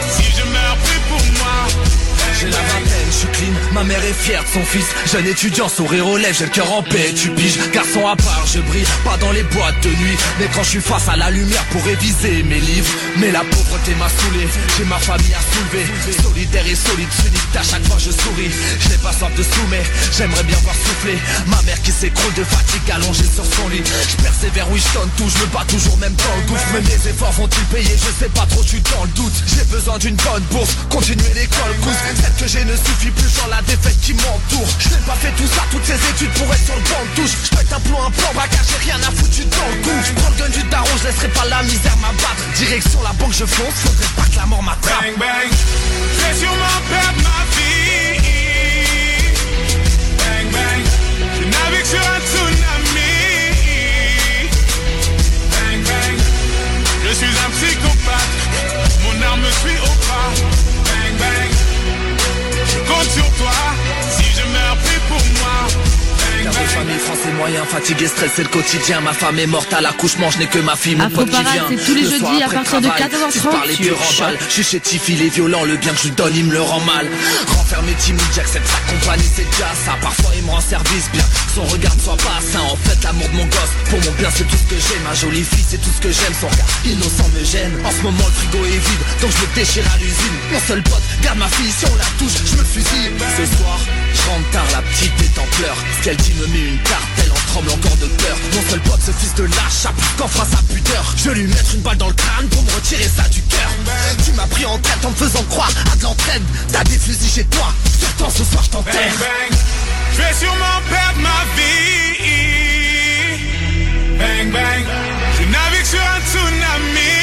si 0.08 0.24
je 0.36 0.44
meurs, 0.44 0.76
pour 1.08 1.24
moi. 1.38 2.09
J'ai 2.38 2.46
la 2.46 2.56
vingtaine, 2.56 3.06
je 3.06 3.16
suis 3.16 3.28
clean, 3.28 3.52
ma 3.72 3.84
mère 3.84 4.02
est 4.04 4.12
fière 4.12 4.42
de 4.42 4.48
son 4.48 4.64
fils. 4.64 4.86
Jeune 5.10 5.26
étudiant, 5.26 5.68
sourire 5.68 6.06
aux 6.06 6.16
lèvres, 6.16 6.36
j'ai 6.38 6.44
le 6.44 6.50
cœur 6.50 6.72
en 6.72 6.82
paix, 6.82 7.12
tu 7.14 7.30
piges 7.30 7.58
Garçon 7.72 8.06
à 8.06 8.16
part, 8.16 8.46
je 8.46 8.60
brille, 8.60 8.86
pas 9.04 9.16
dans 9.18 9.32
les 9.32 9.42
boîtes 9.42 9.80
de 9.82 9.88
nuit. 9.88 10.16
Mais 10.38 10.48
quand 10.54 10.62
je 10.62 10.68
suis 10.70 10.80
face 10.80 11.08
à 11.08 11.16
la 11.16 11.30
lumière 11.30 11.64
pour 11.70 11.84
réviser 11.84 12.42
mes 12.44 12.60
livres. 12.60 12.90
Mais 13.18 13.30
la 13.30 13.40
pauvreté 13.40 13.94
m'a 13.98 14.08
saoulé, 14.08 14.48
j'ai 14.76 14.84
ma 14.84 14.98
famille 14.98 15.34
à 15.34 15.42
soulever. 15.52 15.86
Solidaire 16.22 16.66
et 16.66 16.74
solide, 16.74 17.08
unique, 17.26 17.56
à 17.58 17.62
chaque 17.62 17.84
fois 17.86 17.98
je 17.98 18.10
souris. 18.10 18.50
Je 18.80 18.88
n'ai 18.88 18.98
pas 18.98 19.12
soif 19.12 19.34
de 19.36 19.42
soumet, 19.42 19.82
j'aimerais 20.16 20.44
bien 20.44 20.56
voir 20.62 20.74
souffler. 20.74 21.18
Ma 21.46 21.60
mère 21.62 21.80
qui 21.82 21.92
s'écroule 21.92 22.34
de 22.34 22.44
fatigue 22.44 22.90
allongée 22.92 23.28
sur 23.34 23.44
son 23.44 23.68
lit. 23.68 23.82
Je 23.84 24.22
persévère, 24.22 24.66
oui 24.70 24.80
je 24.80 24.98
donne 24.98 25.10
tout, 25.16 25.28
je 25.28 25.38
me 25.42 25.46
bats 25.52 25.64
toujours 25.68 25.96
même 25.98 26.14
dans 26.14 26.36
le 26.36 26.42
gouffre 26.48 26.66
Mais 26.74 26.80
mes 26.80 27.10
efforts 27.10 27.32
vont-ils 27.32 27.64
payer, 27.64 27.96
je 27.96 28.24
sais 28.24 28.30
pas 28.30 28.46
trop, 28.46 28.62
je 28.62 28.68
suis 28.68 28.82
dans 28.94 29.04
le 29.04 29.10
doute. 29.10 29.32
J'ai 29.46 29.64
besoin 29.64 29.98
d'une 29.98 30.16
bonne 30.16 30.42
bourse, 30.50 30.76
continuer 30.88 31.32
l'école, 31.34 31.74
cousse 31.82 32.00
que 32.40 32.46
j'ai 32.48 32.64
ne 32.64 32.74
suffit 32.74 33.10
plus, 33.10 33.28
genre 33.36 33.48
la 33.48 33.60
défaite 33.62 34.00
qui 34.00 34.14
m'entoure. 34.14 34.68
Je 34.78 34.88
n'ai 34.88 35.02
pas 35.06 35.14
fait 35.14 35.32
tout 35.36 35.46
ça, 35.46 35.62
toutes 35.70 35.84
ces 35.84 35.94
études 35.94 36.32
pour 36.32 36.52
être 36.52 36.64
sur 36.64 36.74
le 36.74 36.82
banc 36.82 37.04
de 37.04 37.20
touche. 37.20 37.36
Je 37.44 37.56
pète 37.56 37.72
un 37.72 37.80
plomb, 37.80 38.02
un 38.02 38.10
plan 38.10 38.32
bagage, 38.34 38.66
j'ai 38.70 38.90
rien 38.90 39.00
à 39.00 39.10
foutre 39.12 39.44
dans 39.50 39.68
le 39.68 39.82
cou 39.82 39.90
Je 40.06 40.12
prends 40.12 40.30
le 40.30 40.36
gun 40.36 40.48
du 40.48 40.62
daron, 40.70 40.94
je 41.02 41.06
laisserai 41.08 41.28
pas 41.28 41.44
la 41.48 41.62
misère 41.62 41.96
m'abattre. 41.98 42.44
Direction 42.56 43.02
la 43.02 43.12
banque, 43.12 43.32
je 43.32 43.44
fonce, 43.44 43.74
faudrait 43.84 44.14
pas 44.16 44.22
que 44.30 44.36
la 44.36 44.46
mort 44.46 44.62
m'attrape. 44.62 45.00
Bang 45.00 45.18
bang, 45.18 45.50
je 45.50 46.20
vais 46.24 46.36
sûrement 46.40 46.80
perdre 46.88 47.20
ma 47.28 47.40
vie. 47.52 48.20
Bang 50.16 50.48
bang, 50.54 50.84
je 51.36 51.44
navigue 51.44 51.86
sur 51.86 52.00
un 52.00 52.20
tsunami. 52.24 53.12
Bang 55.52 55.80
bang, 55.84 56.16
je 57.04 57.12
suis 57.14 57.34
un 57.44 57.50
psychopathe. 57.52 58.34
Mon 59.04 59.26
arme 59.26 59.44
suit 59.60 59.80
au 59.84 59.94
pas. 60.08 60.32
Bang 60.88 61.16
bang 61.18 61.50
compte 62.78 63.10
sur 63.10 63.28
toi. 63.38 63.52
Si 64.10 64.24
je 64.24 64.44
meurs, 64.52 64.76
plus 64.76 65.00
pour 65.08 65.42
moi. 65.42 66.09
Père 66.40 66.50
de 66.52 66.56
famille 66.56 66.98
français 66.98 67.32
moyen, 67.36 67.64
fatigué, 67.66 68.06
stressé 68.06 68.42
le 68.42 68.48
quotidien. 68.48 69.00
Ma 69.02 69.12
femme 69.12 69.38
est 69.38 69.46
morte 69.46 69.70
à 69.74 69.82
l'accouchement, 69.82 70.30
je 70.30 70.38
n'ai 70.38 70.46
que 70.46 70.58
ma 70.58 70.74
fille, 70.74 70.96
mon 70.96 71.04
Afro 71.04 71.16
pote 71.16 71.30
qui 71.30 71.42
vient 71.42 71.66
c'est 71.68 71.84
tous 71.84 71.94
les 71.94 72.02
Le 72.02 72.10
jeudis 72.10 72.42
à 72.42 72.48
partir 72.48 72.80
de 72.80 72.86
travail, 72.86 73.02
14h30 73.02 73.30
Si 73.30 73.38
je 73.38 74.18
parle 74.18 74.38
Je 74.48 74.52
suis 74.54 74.64
chez 74.64 74.80
Tiff, 74.80 75.08
il 75.10 75.20
est 75.22 75.28
violent, 75.28 75.64
le 75.64 75.76
bien 75.76 75.92
que 75.92 75.98
je 75.98 76.04
lui 76.04 76.10
donne 76.12 76.32
il 76.34 76.46
me 76.46 76.52
le 76.54 76.62
rend 76.62 76.80
mal. 76.80 77.06
Renfermé 77.46 77.92
timide, 77.92 78.22
j'accepte 78.34 78.66
sa 78.66 78.80
compagnie, 78.90 79.28
c'est 79.36 79.44
déjà 79.50 79.68
ça. 79.84 79.98
Parfois 80.00 80.30
il 80.34 80.44
me 80.44 80.50
rend 80.50 80.62
service, 80.62 81.10
bien 81.12 81.22
que 81.22 81.52
son 81.54 81.64
regard 81.64 81.94
ne 81.94 82.00
soit 82.00 82.16
pas 82.16 82.40
sain. 82.40 82.60
En 82.60 82.76
fait 82.76 83.04
l'amour 83.04 83.28
de 83.28 83.36
mon 83.36 83.44
gosse, 83.44 83.74
pour 83.90 83.98
mon 84.00 84.12
bien 84.16 84.30
c'est 84.34 84.48
tout 84.48 84.56
ce 84.56 84.74
que 84.74 84.80
j'aime 84.80 85.02
Ma 85.04 85.14
jolie 85.14 85.44
fille 85.44 85.66
c'est 85.68 85.80
tout 85.82 85.92
ce 85.94 86.00
que 86.00 86.10
j'aime, 86.10 86.32
son 86.40 86.48
regard 86.48 86.66
innocent 86.86 87.28
me 87.36 87.44
gêne. 87.44 87.72
En 87.84 87.90
ce 87.90 88.00
moment 88.00 88.24
le 88.24 88.32
frigo 88.32 88.64
est 88.64 88.80
vide, 88.80 89.04
donc 89.20 89.30
je 89.30 89.40
me 89.44 89.54
déchire 89.54 89.84
à 89.92 89.98
l'usine. 89.98 90.36
Mon 90.52 90.60
seul 90.60 90.82
pote, 90.84 91.02
garde 91.22 91.38
ma 91.38 91.48
fille, 91.48 91.70
si 91.70 91.84
on 91.84 91.96
la 91.96 92.08
touche, 92.18 92.40
je 92.48 92.56
me 92.56 92.64
fusille. 92.64 93.12
Ce 93.36 93.44
soir, 93.58 93.78
je 94.20 94.30
rentre 94.30 94.50
tard, 94.50 94.66
la 94.72 94.82
petite 94.82 95.12
est 95.22 95.38
en 95.38 95.46
pleurs. 95.56 95.76
Ce 95.98 96.04
qu'elle 96.04 96.16
dit 96.16 96.32
me 96.34 96.46
met 96.46 96.68
une 96.72 96.82
carte, 96.82 97.08
elle 97.18 97.32
en 97.32 97.52
tremble 97.52 97.70
encore 97.70 97.96
de 97.96 98.06
peur. 98.06 98.36
Mon 98.54 98.70
seul 98.70 98.80
pote, 98.80 99.00
ce 99.04 99.12
fils 99.12 99.34
de 99.34 99.44
lâche, 99.44 99.86
qu'en 100.18 100.28
fera 100.28 100.44
sa 100.44 100.62
pudeur. 100.72 101.14
Je 101.16 101.30
vais 101.30 101.34
lui 101.36 101.46
mettre 101.46 101.74
une 101.74 101.80
balle 101.80 101.98
dans 101.98 102.08
le 102.08 102.14
crâne 102.14 102.48
pour 102.48 102.62
me 102.62 102.70
retirer 102.72 103.08
ça 103.08 103.28
du 103.28 103.42
cœur. 103.42 103.70
Tu 104.24 104.32
m'as 104.32 104.46
pris 104.46 104.66
en 104.66 104.78
tête 104.78 105.04
en 105.04 105.10
me 105.10 105.16
faisant 105.16 105.42
croire 105.44 105.70
à 105.92 105.96
de 105.96 106.02
l'entraide 106.02 106.42
T'as 106.72 106.84
des 106.84 106.98
fusils 106.98 107.30
chez 107.30 107.44
toi, 107.44 107.72
surtout 107.98 108.30
ce 108.30 108.44
soir 108.44 108.62
je 108.64 108.70
Bang 108.70 108.84
t'enterre 108.84 109.14
je 110.12 110.18
vais 110.22 110.34
sûrement 110.34 110.80
perdre 110.88 111.20
ma 111.20 111.44
vie. 111.56 111.80
Bang 114.18 114.50
bang, 114.52 114.84
je 115.38 115.44
navigue 115.44 115.86
sur 115.86 116.00
un 116.00 116.20
tsunami. 116.26 117.14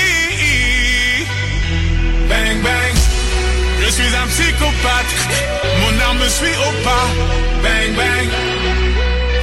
Bang 2.29 2.61
bang, 2.63 2.86
suis 3.97 4.15
un 4.15 4.27
psychopathe. 4.27 5.13
Mon 5.81 5.99
arme 6.07 6.29
suit 6.29 6.57
au 6.67 6.71
pas. 6.83 7.07
Bang 7.63 7.95
bang, 7.95 8.29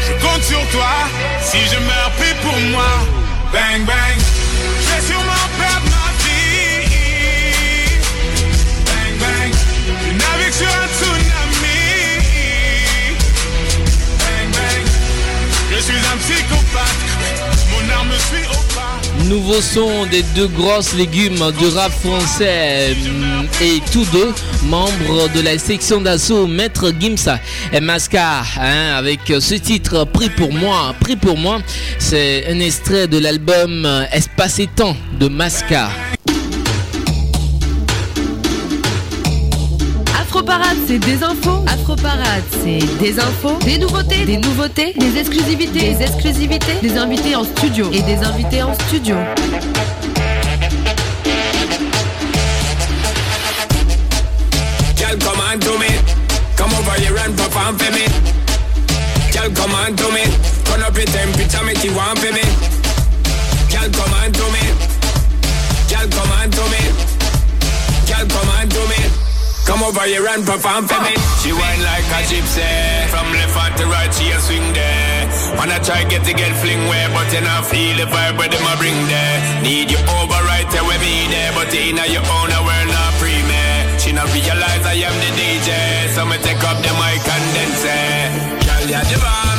je 0.07 0.13
compte 0.25 0.43
sur 0.43 0.65
toi. 0.71 0.95
Si 1.43 1.59
je 1.59 1.79
meurs, 1.89 2.13
prie 2.19 2.35
pour 2.43 2.59
moi. 2.71 2.93
Bang 3.53 3.85
bang, 3.85 4.19
je 4.81 4.95
vais 4.95 5.07
sûrement 5.09 5.47
perdre 5.59 5.94
Nouveau 19.29 19.61
son 19.61 20.07
des 20.07 20.23
deux 20.35 20.49
grosses 20.49 20.95
légumes 20.95 21.51
du 21.59 21.67
rap 21.69 21.93
français 21.93 22.95
hum, 23.07 23.47
et 23.63 23.81
tous 23.91 24.05
deux 24.13 24.33
membres 24.65 25.29
de 25.35 25.41
la 25.41 25.59
section 25.59 26.01
d'assaut 26.01 26.47
Maître 26.47 26.93
Gimsa 26.99 27.39
et 27.73 27.81
Masca 27.81 28.43
hein, 28.61 28.95
avec 28.97 29.21
ce 29.27 29.55
titre 29.55 30.05
Pris 30.05 30.29
pour 30.31 30.53
moi. 30.53 30.95
Pris 31.01 31.17
pour 31.17 31.39
moi, 31.39 31.61
c'est 31.99 32.47
un 32.51 32.61
extrait 32.61 33.09
de 33.09 33.19
l'album 33.19 33.89
Espace 34.13 34.59
et 34.59 34.67
temps 34.67 34.97
de 35.19 35.29
Masca. 35.29 35.89
Afroparade, 40.55 40.79
c'est 40.87 40.99
des 41.01 41.23
infos. 41.25 41.65
Afroparade, 41.67 42.43
c'est 42.63 42.79
des 43.01 43.19
infos, 43.19 43.59
Des 43.65 43.77
nouveautés. 43.77 44.25
des 44.25 44.37
nouveautés, 44.37 44.95
Des 44.97 45.19
exclusivités. 45.19 45.95
des 45.95 46.03
exclusivités 46.03 46.75
Des 46.81 46.97
invités 46.97 47.35
en 47.35 47.43
studio. 47.43 47.91
et 47.93 48.03
des 48.03 48.19
invités 48.23 48.63
en 48.63 48.73
studio. 48.75 49.17
Over 69.85 70.09
here 70.09 70.25
and 70.33 70.45
perform 70.49 70.89
for 70.89 70.97
me. 71.05 71.13
She 71.45 71.53
whine 71.53 71.83
like 71.85 72.09
a 72.09 72.21
gypsy. 72.25 72.65
From 73.13 73.29
left 73.37 73.53
hand 73.53 73.77
to 73.77 73.85
right, 73.93 74.09
she 74.09 74.33
a 74.33 74.39
swing 74.41 74.65
there. 74.73 75.29
Wanna 75.61 75.79
try 75.85 76.09
get 76.09 76.25
to 76.25 76.33
get 76.33 76.57
fling 76.57 76.81
where, 76.89 77.09
but 77.13 77.29
you 77.29 77.45
not 77.45 77.69
feel 77.69 77.93
the 78.01 78.09
vibe 78.09 78.41
where 78.41 78.49
them 78.49 78.65
a 78.65 78.75
bring 78.81 78.97
there. 79.13 79.37
Need 79.61 79.93
you 79.93 80.01
over 80.17 80.41
right 80.49 80.69
there 80.73 80.85
with 80.89 81.01
me 81.05 81.29
there, 81.29 81.53
but 81.53 81.69
in 81.77 82.01
your 82.01 82.25
own 82.25 82.51
world 82.65 82.89
not 82.89 83.13
free 83.21 83.43
me. 83.45 83.65
She 84.01 84.11
not 84.17 84.29
realize 84.33 84.85
I 84.89 84.97
am 85.05 85.17
the 85.21 85.31
DJ, 85.37 85.71
so 86.17 86.25
me 86.25 86.41
take 86.41 86.65
up 86.65 86.81
the 86.81 86.93
mic 86.97 87.21
and 87.21 87.47
then 87.53 87.71
say, 87.77 88.05
Girl, 88.65 88.85
the 88.89 89.19
bomb, 89.21 89.54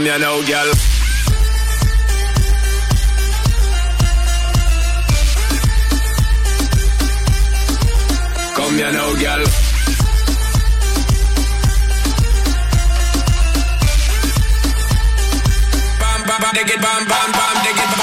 Come 0.00 0.06
here 0.06 0.18
now, 0.18 0.40
girl. 0.46 0.72
Come 8.56 8.76
here 8.76 8.92
now, 8.92 9.12
girl. 9.20 9.44
Bam, 16.00 16.20
bam, 16.26 16.40
bam, 16.40 16.54
dig 16.54 16.70
it, 16.70 16.80
bam, 16.80 17.06
bam, 17.06 17.32
bam, 17.32 17.56
dig 17.62 17.76
it, 17.76 17.90
bam, 17.90 17.99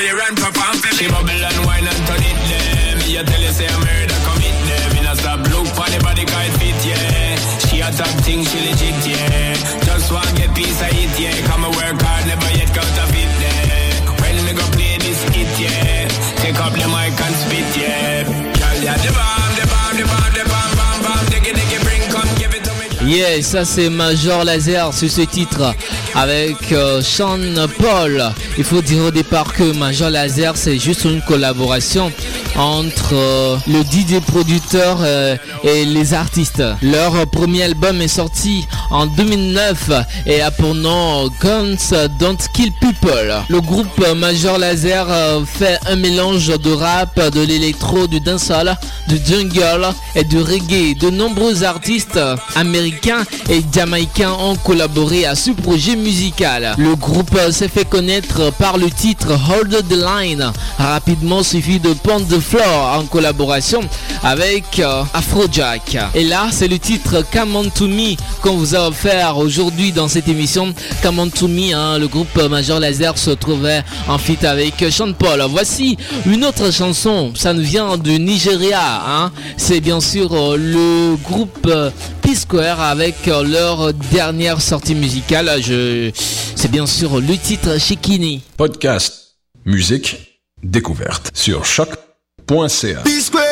Here 0.00 0.16
and 0.16 0.38
for 0.40 0.48
me. 0.48 0.90
She 0.96 1.06
bubble 1.12 1.28
and 1.28 1.60
wine 1.68 1.84
and 1.84 2.00
turn 2.08 2.24
it. 2.24 2.38
Me 3.04 3.16
a 3.16 3.22
tell 3.22 3.40
you 3.40 3.52
say 3.52 3.68
I'm 3.68 3.80
murder 3.84 4.16
commit 4.24 4.56
there. 4.64 4.88
Me 4.96 5.00
not 5.04 5.18
stop 5.20 5.40
look 5.52 5.68
for 5.76 5.84
the 5.92 6.00
body 6.00 6.24
cause 6.24 6.56
fit 6.56 6.80
yeah. 6.88 7.36
She 7.68 7.84
a 7.84 7.92
top 7.92 8.08
thing, 8.24 8.40
she 8.48 8.64
legit 8.64 8.96
yeah. 9.04 9.52
Just 9.84 10.10
want 10.10 10.32
get 10.36 10.56
piece 10.56 10.80
of 10.80 10.88
it 10.88 11.12
yeah. 11.20 11.36
Come 11.52 11.68
and 11.68 11.76
work 11.76 12.00
hard, 12.00 12.24
never 12.24 12.48
yet 12.56 12.72
got 12.72 12.88
a 12.88 13.04
fit 13.12 13.28
there. 13.44 13.92
When 14.24 14.40
me 14.48 14.56
go 14.56 14.64
play 14.72 14.96
this 15.04 15.20
hit 15.36 15.52
yeah. 15.60 16.08
Take 16.40 16.56
up 16.64 16.72
the 16.72 16.88
mic 16.88 17.20
and 17.20 17.36
spit 17.36 17.68
yeah. 17.76 18.24
Girl, 18.56 18.78
yeah, 18.80 18.96
the 19.04 19.12
bomb, 19.12 19.52
the 19.60 19.64
bomb, 19.68 19.94
the 20.00 20.04
bomb, 20.08 20.32
the 20.32 20.44
bomb, 20.48 20.72
bomb, 20.80 20.98
bomb. 21.04 21.24
Diggy, 21.28 21.52
diggy, 21.52 21.78
bring, 21.84 22.00
come 22.08 22.30
give 22.40 22.56
it 22.56 22.64
to 22.64 22.72
me. 22.80 22.88
Yeah, 23.04 23.42
ça 23.42 23.66
c'est 23.66 23.90
Major 23.90 24.44
Laser 24.44 24.94
sur 24.94 25.10
ce 25.10 25.22
titre 25.22 25.74
avec 26.14 26.72
euh, 26.72 27.02
Sean 27.02 27.38
Paul. 27.78 28.22
Il 28.58 28.64
faut 28.64 28.82
dire 28.82 29.04
au 29.04 29.10
départ 29.10 29.52
que 29.52 29.72
Major 29.76 30.10
Laser 30.10 30.56
c'est 30.56 30.78
juste 30.78 31.04
une 31.04 31.22
collaboration 31.22 32.12
entre 32.56 33.14
euh, 33.14 33.56
le 33.66 33.80
DJ 33.82 34.20
producteur 34.20 34.98
euh, 35.00 35.36
et 35.64 35.84
les 35.84 36.14
artistes. 36.14 36.62
Leur 36.82 37.26
premier 37.26 37.64
album 37.64 38.00
est 38.00 38.08
sorti 38.08 38.66
en 38.90 39.06
2009 39.06 39.90
et 40.26 40.40
a 40.40 40.50
pour 40.50 40.74
nom 40.74 41.28
Guns 41.40 41.76
Don't 42.18 42.36
Kill 42.52 42.72
People. 42.80 43.34
Le 43.48 43.60
groupe 43.60 44.04
Major 44.16 44.58
Laser 44.58 45.06
euh, 45.08 45.44
fait 45.44 45.78
un 45.86 45.96
mélange 45.96 46.48
de 46.48 46.72
rap, 46.72 47.18
de 47.30 47.40
l'électro, 47.40 48.06
du 48.06 48.20
dancehall, 48.20 48.76
du 49.08 49.18
jungle 49.24 49.86
et 50.14 50.24
du 50.24 50.38
reggae. 50.38 50.96
De 50.98 51.10
nombreux 51.10 51.64
artistes 51.64 52.18
américains 52.56 53.24
et 53.48 53.62
jamaïcains 53.72 54.32
ont 54.32 54.56
collaboré 54.56 55.26
à 55.26 55.34
ce 55.34 55.50
projet 55.50 55.96
musical. 55.96 56.74
Le 56.78 56.96
groupe 56.96 57.38
s'est 57.50 57.68
fait 57.68 57.88
connaître 57.88 58.52
par 58.54 58.78
le 58.78 58.90
titre 58.90 59.28
Hold 59.50 59.88
the 59.88 59.96
Line, 59.96 60.52
rapidement 60.78 61.42
suivi 61.42 61.78
de 61.78 61.92
Pond 61.92 62.24
the 62.28 62.40
Floor 62.40 62.98
en 62.98 63.04
collaboration 63.04 63.80
avec 64.22 64.78
euh, 64.78 65.02
Afrojack. 65.14 65.96
Et 66.14 66.24
là, 66.24 66.48
c'est 66.50 66.68
le 66.68 66.78
titre 66.78 67.24
Come 67.32 67.56
On 67.56 67.68
To 67.70 67.86
Me 67.86 68.16
qu'on 68.42 68.56
vous 68.56 68.74
a 68.74 68.79
offert 68.86 69.38
aujourd'hui 69.38 69.92
dans 69.92 70.08
cette 70.08 70.28
émission. 70.28 70.74
Come 71.02 71.18
On 71.18 71.28
To 71.28 71.48
Me, 71.48 71.72
hein, 71.74 71.98
le 71.98 72.08
groupe 72.08 72.36
Major 72.48 72.80
Laser 72.80 73.16
se 73.18 73.30
trouvait 73.30 73.82
en 74.08 74.18
feat 74.18 74.44
avec 74.44 74.84
Sean 74.90 75.12
Paul. 75.12 75.42
Voici 75.48 75.96
une 76.26 76.44
autre 76.44 76.72
chanson, 76.72 77.32
ça 77.34 77.52
nous 77.52 77.62
vient 77.62 77.96
du 77.96 78.18
Nigeria. 78.18 79.02
Hein. 79.06 79.32
C'est 79.56 79.80
bien 79.80 80.00
sûr 80.00 80.32
euh, 80.32 80.56
le 80.56 81.16
groupe 81.16 81.66
euh, 81.66 81.90
P-Square 82.22 82.80
avec 82.80 83.28
euh, 83.28 83.42
leur 83.42 83.92
dernière 83.94 84.60
sortie 84.60 84.94
musicale. 84.94 85.60
Je... 85.62 86.10
C'est 86.54 86.70
bien 86.70 86.86
sûr 86.86 87.20
le 87.20 87.36
titre 87.36 87.78
Shikini. 87.78 88.42
Podcast, 88.56 89.36
musique, 89.64 90.40
découverte 90.62 91.30
sur 91.34 91.64
choc.ca. 91.64 93.02
Afroparade, 93.02 93.49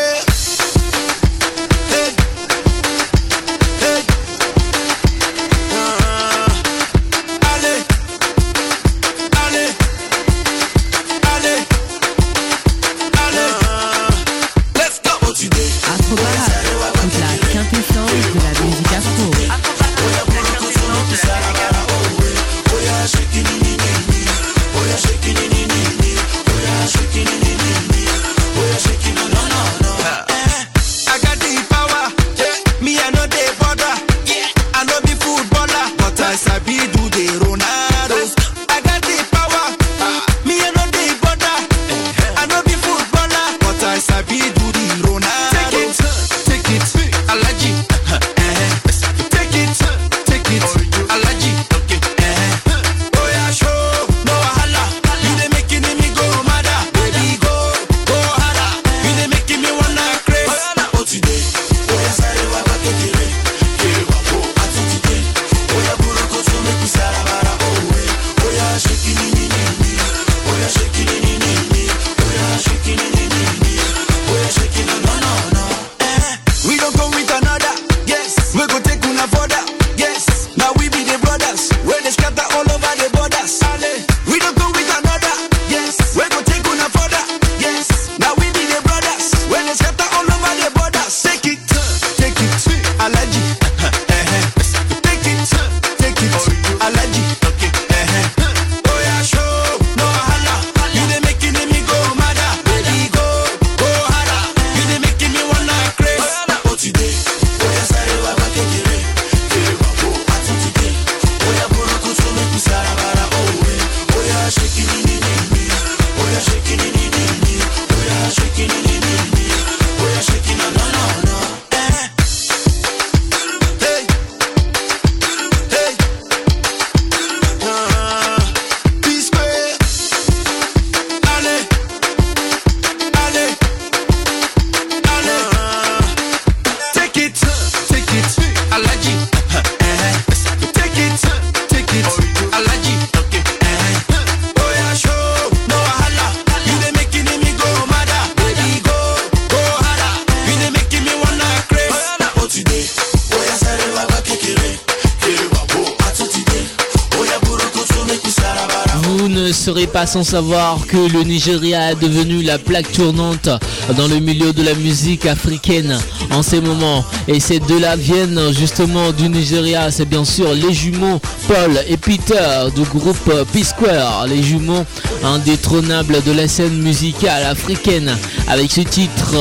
pas 159.88 160.07
sans 160.07 160.22
savoir 160.24 160.87
que 160.87 160.96
le 160.96 161.22
Nigeria 161.22 161.92
est 161.92 162.01
devenu 162.01 162.42
la 162.42 162.59
plaque 162.59 162.90
tournante 162.92 163.48
dans 163.96 164.07
le 164.09 164.18
milieu 164.18 164.53
de 164.53 164.62
la 164.62 164.74
musique 164.74 165.27
africaine 165.27 165.98
en 166.31 166.42
ces 166.42 166.61
moments. 166.61 167.05
Et 167.27 167.40
ces 167.40 167.59
deux-là 167.61 167.96
viennent 167.96 168.53
justement 168.53 169.12
du 169.12 169.29
Nigeria. 169.29 169.90
C'est 169.90 170.05
bien 170.09 170.24
sûr 170.24 170.53
les 170.55 170.72
jumeaux 170.72 171.20
Paul 171.46 171.81
et 171.88 171.96
Peter 171.96 172.68
du 172.74 172.83
groupe 172.83 173.33
P-Square, 173.53 174.27
les 174.29 174.42
jumeaux 174.42 174.85
indétrônables 175.24 176.22
de 176.24 176.33
la 176.33 176.48
scène 176.48 176.81
musicale 176.83 177.44
africaine 177.44 178.16
avec 178.48 178.70
ce 178.70 178.81
titre 178.83 179.35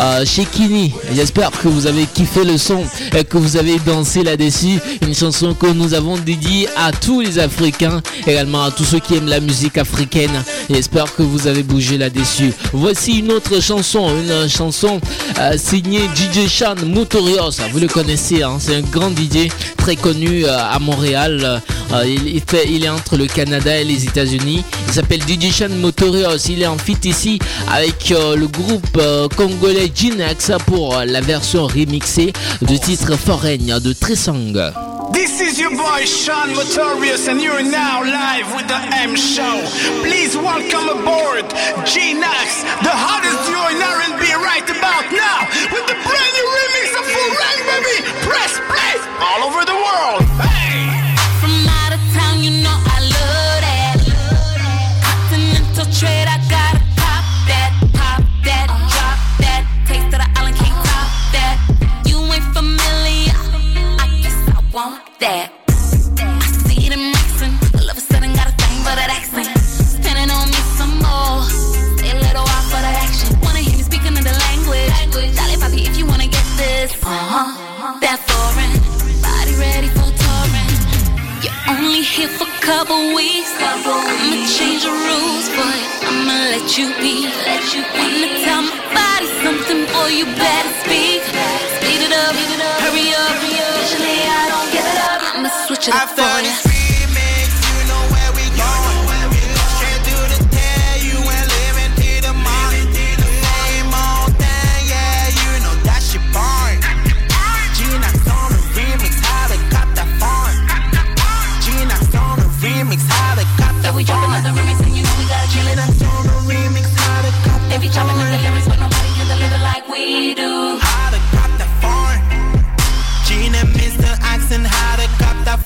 euh, 0.00 0.24
chez 0.26 0.44
Kini. 0.44 0.92
J'espère 1.14 1.50
que 1.50 1.68
vous 1.68 1.86
avez 1.86 2.04
kiffé 2.06 2.44
le 2.44 2.58
son 2.58 2.82
que 3.10 3.38
vous 3.38 3.56
avez 3.56 3.78
dansé 3.78 4.22
là-dessus. 4.22 4.78
Une 5.02 5.14
chanson 5.14 5.54
que 5.54 5.66
nous 5.66 5.94
avons 5.94 6.16
dédiée 6.16 6.68
à 6.76 6.92
tous 6.92 7.20
les 7.20 7.38
Africains, 7.38 8.02
également 8.26 8.64
à 8.64 8.70
tous 8.70 8.84
ceux 8.84 8.98
qui 8.98 9.14
aiment 9.14 9.28
la 9.28 9.40
musique 9.40 9.78
africaine. 9.78 10.30
J'espère 10.68 11.14
que 11.14 11.22
vous 11.22 11.46
avez 11.46 11.62
bougé 11.62 11.98
là-dessus. 11.98 12.52
Voici 12.72 13.20
une 13.20 13.32
autre 13.32 13.60
chanson, 13.60 14.10
une 14.10 14.48
chanson 14.48 15.00
euh, 15.38 15.56
signée 15.56 16.08
DJ 16.14 16.48
Chan 16.48 16.74
Motorios. 16.86 17.52
Vous 17.72 17.78
le 17.78 17.88
connaissez, 17.88 18.42
hein, 18.42 18.56
c'est 18.58 18.76
un 18.76 18.80
grand 18.80 19.10
DJ 19.10 19.48
très 19.76 19.96
connu 19.96 20.44
euh, 20.44 20.58
à 20.58 20.78
Montréal. 20.78 21.62
il, 22.04 22.42
il 22.68 22.84
est 22.84 22.88
entre 22.88 23.16
le 23.16 23.26
Canada 23.26 23.78
et 23.78 23.84
les 23.84 24.04
États-Unis. 24.04 24.64
Il 24.88 24.92
s'appelle 24.92 25.20
DJ 25.20 25.52
Chan 25.52 25.68
Motorios. 25.80 26.36
Il 26.48 26.62
est 26.62 26.66
en 26.66 26.78
fit 26.78 26.98
ici 27.04 27.38
avec 27.72 28.10
le 28.10 28.46
groupe 28.46 29.00
congolais 29.36 29.90
Ginex 29.94 30.50
pour 30.66 30.96
la 31.06 31.20
version 31.20 31.66
remixée 31.66 32.32
du 32.62 32.78
titre 32.80 32.95
Foreign 33.04 33.66
de 33.80 33.94
Tresang. 33.94 34.52
This 35.12 35.40
is 35.40 35.60
your 35.60 35.70
boy 35.70 36.04
Sean 36.06 36.48
Motorius, 36.50 37.28
and 37.28 37.40
you're 37.40 37.62
now 37.62 38.02
live 38.02 38.48
with 38.56 38.66
the 38.68 38.80
M 38.96 39.14
Show. 39.14 39.62
Please 40.00 40.36
welcome 40.36 40.88
aboard 40.88 41.44
G-Nax, 41.84 42.64
the 42.82 42.90
hottest 42.90 43.38
duo 43.46 43.68
in 43.68 43.82
R&B 43.82 44.24
right 44.40 44.64
about 44.64 45.06
now, 45.12 45.46
with 45.70 45.86
the 45.86 45.98
brand 46.08 46.32
new 46.36 46.48
remix 46.56 46.88
of 46.96 47.04
Foreign, 47.06 47.60
baby. 47.68 47.96
Press 48.24 48.58
play 48.64 48.96
all 49.20 49.44
over 49.44 49.64
the 49.64 49.76
world. 49.76 50.22
Hey! 50.40 50.85
That. 65.20 65.52
I 66.18 66.46
see 66.68 66.88
them 66.88 67.12
mixing, 67.12 67.54
all 67.78 67.90
of 67.90 67.96
a 67.96 68.00
sudden 68.00 68.32
got 68.34 68.48
a 68.48 68.54
thing 68.56 68.76
for 68.84 68.94
that 68.98 69.10
accent. 69.10 69.48
Spinning 69.58 70.30
on 70.30 70.48
me 70.48 70.60
some 70.76 70.96
more, 71.00 71.42
stay 71.96 72.10
a 72.10 72.18
little 72.20 72.42
off 72.42 72.66
for 72.72 72.80
that 72.80 72.96
action. 73.04 73.38
Wanna 73.40 73.60
hear 73.60 73.76
me 73.76 73.82
speaking 73.82 74.16
in 74.16 74.24
language? 74.24 74.92
Dale 75.12 75.56
papi, 75.62 75.86
if 75.88 75.96
you 75.96 76.06
wanna 76.06 76.28
get 76.28 76.46
this, 76.56 76.92
uh 77.02 77.08
huh. 77.08 78.00
That 78.00 78.18
foreign. 78.26 78.96
You're 81.42 81.52
only 81.68 82.02
here 82.02 82.28
for 82.28 82.44
a 82.44 82.60
couple 82.60 83.14
weeks. 83.14 83.52
I'ma 83.60 84.46
change 84.56 84.82
the 84.82 84.90
rules, 84.90 85.48
but 85.56 85.78
I'ma 86.08 86.32
let 86.52 86.76
you 86.76 86.88
be. 86.98 87.28
Let 87.46 87.74
you 87.74 87.82
be. 87.92 88.85
Body 88.96 89.28
something, 89.44 89.84
boy, 89.92 90.10
you 90.18 90.26
better 90.40 90.72
speak. 90.82 91.22
Speed 91.76 92.00
it 92.08 92.14
up, 92.24 92.34
hurry 92.82 93.12
up. 93.24 93.36
Usually 93.44 94.18
I 94.24 94.42
don't 94.52 94.70
give 94.72 94.86
it 94.92 94.98
up. 95.08 95.20
I'ma 95.36 95.50
switch 95.66 95.88
it 95.88 95.94
up 95.94 96.08
for 96.16 96.22
After 96.22 96.75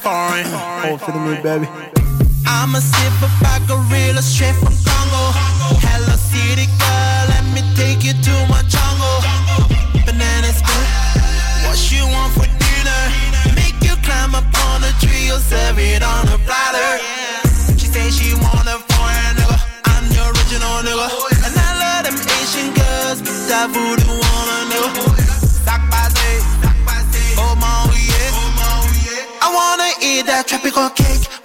foreign. 0.00 0.48
Oh, 0.48 0.96
for 0.96 1.12
the 1.12 1.20
me, 1.20 1.36
baby. 1.44 1.68
I'm 2.46 2.74
a 2.74 2.80
silver 2.80 3.30
back 3.44 3.60
gorilla 3.68 4.22
straight 4.22 4.56
from 4.56 4.74
Congo. 4.88 5.22
Hello 5.84 6.16
city 6.16 6.66
girl, 6.80 7.22
let 7.28 7.44
me 7.54 7.62
take 7.76 8.02
you 8.02 8.14
to 8.16 8.34
my 8.48 8.62
jungle. 8.64 9.20
Banana 10.04 10.50
split, 10.56 10.88
what 11.68 11.78
you 11.92 12.04
want 12.08 12.32
for 12.32 12.48
dinner? 12.48 13.02
Make 13.54 13.76
you 13.84 13.94
climb 14.00 14.34
up 14.34 14.48
on 14.72 14.84
a 14.88 14.92
tree 15.04 15.28
or 15.30 15.38
serve 15.38 15.78
it 15.78 16.02
on 16.02 16.09
tropical 30.50 30.90
cake. 30.90 31.39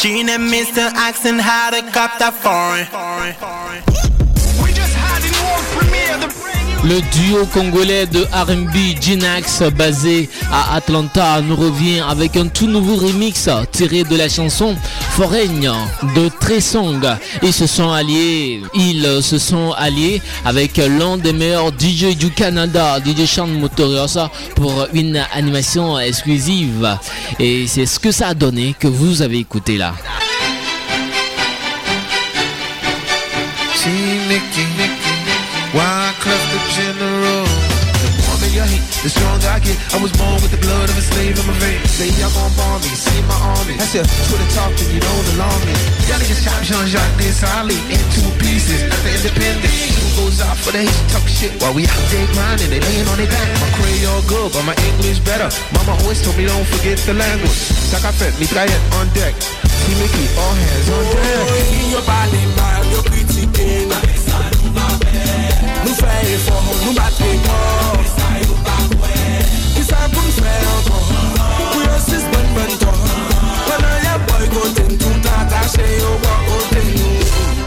Gene 0.00 0.28
and 0.28 0.48
Mr. 0.48 0.92
Accent, 0.94 1.40
how 1.40 1.72
they 1.72 1.82
got 1.90 2.20
that 2.20 2.32
foreign. 2.34 2.86
Le 6.88 7.02
duo 7.12 7.44
congolais 7.52 8.06
de 8.06 8.20
R&B 8.32 8.98
Ginax 8.98 9.62
basé 9.76 10.30
à 10.50 10.74
Atlanta 10.76 11.42
nous 11.42 11.54
revient 11.54 12.00
avec 12.08 12.34
un 12.38 12.46
tout 12.46 12.66
nouveau 12.66 12.96
remix 12.96 13.46
tiré 13.72 14.04
de 14.04 14.16
la 14.16 14.30
chanson 14.30 14.74
Foreign 15.10 15.70
de 16.16 16.30
Tresong. 16.40 17.06
Ils 17.42 17.52
se 17.52 17.66
sont 17.66 17.92
alliés, 17.92 18.62
ils 18.74 19.22
se 19.22 19.38
sont 19.38 19.72
alliés 19.72 20.22
avec 20.46 20.78
l'un 20.78 21.18
des 21.18 21.34
meilleurs 21.34 21.72
DJ 21.78 22.16
du 22.16 22.30
Canada, 22.30 22.98
DJ 23.04 23.26
Sean 23.26 23.48
Motoriosa 23.48 24.30
pour 24.54 24.86
une 24.94 25.22
animation 25.34 25.98
exclusive. 25.98 26.96
Et 27.38 27.66
c'est 27.66 27.84
ce 27.84 27.98
que 27.98 28.12
ça 28.12 28.28
a 28.28 28.34
donné 28.34 28.74
que 28.78 28.88
vous 28.88 29.20
avez 29.20 29.36
écouté 29.38 29.76
là. 29.76 29.92
The 36.48 36.60
General. 36.72 37.44
The 37.98 38.08
more 38.24 38.38
me 38.40 38.48
you 38.56 38.64
hate, 38.64 38.80
the 39.04 39.10
stronger 39.12 39.52
I 39.52 39.60
get. 39.60 39.76
I 39.92 40.00
was 40.00 40.08
born 40.16 40.40
with 40.40 40.48
the 40.48 40.60
blood 40.64 40.88
of 40.88 40.96
a 40.96 41.04
slave 41.04 41.36
in 41.36 41.44
my 41.44 41.52
veins. 41.60 41.84
Say 41.92 42.08
y'all 42.16 42.32
gon' 42.32 42.48
bomb 42.56 42.80
me, 42.80 42.88
see 42.88 43.20
my 43.28 43.36
army. 43.52 43.76
That's 43.76 43.92
your 43.92 44.08
Twitter 44.08 44.48
talking, 44.56 44.88
you 44.88 45.02
don't 45.02 45.26
alarm 45.36 45.60
me. 45.68 45.76
Y'all 46.08 46.16
niggas 46.16 46.40
chop 46.40 46.56
Jean-Jacques 46.64 47.20
Desali 47.20 47.76
in 47.92 48.00
two 48.16 48.24
pieces. 48.40 48.80
Not 48.88 48.96
the 49.04 49.12
independent. 49.12 49.76
Who 49.92 50.24
goes 50.24 50.40
out 50.40 50.56
for 50.56 50.72
the 50.72 50.88
hate, 50.88 51.04
talk 51.12 51.26
shit 51.28 51.52
while 51.60 51.76
we 51.76 51.84
out 51.84 52.04
there 52.08 52.24
grinding. 52.32 52.72
They 52.72 52.80
laying 52.80 53.08
on 53.12 53.20
their 53.20 53.28
back. 53.28 53.48
My 53.60 53.68
Creole 53.76 54.24
good, 54.24 54.48
but 54.56 54.64
my 54.64 54.76
English 54.88 55.20
better. 55.28 55.52
Mama 55.76 56.00
always 56.00 56.24
told 56.24 56.40
me 56.40 56.48
don't 56.48 56.64
forget 56.72 56.96
the 57.04 57.12
language. 57.12 57.60
Sakafet, 57.92 58.32
mitraillette 58.40 58.88
on 58.96 59.04
deck. 59.12 59.36
See 59.84 59.94
Mickey, 60.00 60.24
all 60.40 60.54
hands 60.56 60.88
on 60.96 61.04
deck. 61.12 61.44
Oh, 61.44 61.76
in 61.76 61.92
your 61.92 62.04
body, 62.08 62.40
man, 62.56 62.80
you're 62.88 63.04
pretty 63.04 63.44
te 66.28 66.36
fò, 66.44 66.56
nou 66.84 66.92
bat 66.92 67.14
te 67.16 67.28
kò 67.44 67.58
Sa 68.12 68.28
yo 68.42 68.56
pa 68.66 68.76
kwe 68.92 69.12
Ki 69.76 69.84
sa 69.86 70.00
pou 70.12 70.24
m 70.26 70.34
fè 70.36 70.56
ankon 70.74 71.06
Pou 71.46 71.84
yo 71.86 72.00
sis 72.04 72.26
bon 72.34 72.50
bon 72.56 72.74
ton 72.82 72.98
Wè 73.68 73.78
nan 73.84 73.96
ya 74.04 74.18
boy 74.26 74.50
kote, 74.52 74.84
nou 74.98 75.22
ta 75.24 75.46
tache 75.54 75.86
yo 75.94 76.12
wakote 76.26 76.84
nou 76.90 77.57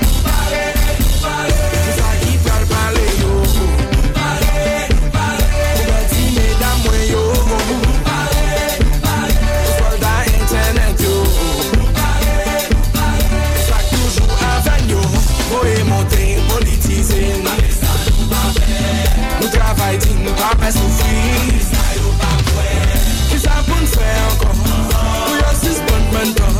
pa 20.41 20.55
mè 20.59 20.69
soufri. 20.71 21.61
Sa 21.69 21.83
yo 21.97 22.09
pa 22.19 22.29
kwen 22.49 22.93
Ki 23.29 23.37
sa 23.43 23.57
pou 23.67 23.77
n'fè 23.83 24.09
ankon? 24.25 24.61
Ou 25.27 25.35
yo 25.37 25.51
sis 25.61 25.81
bon 25.87 26.07
men 26.15 26.33
kon 26.39 26.55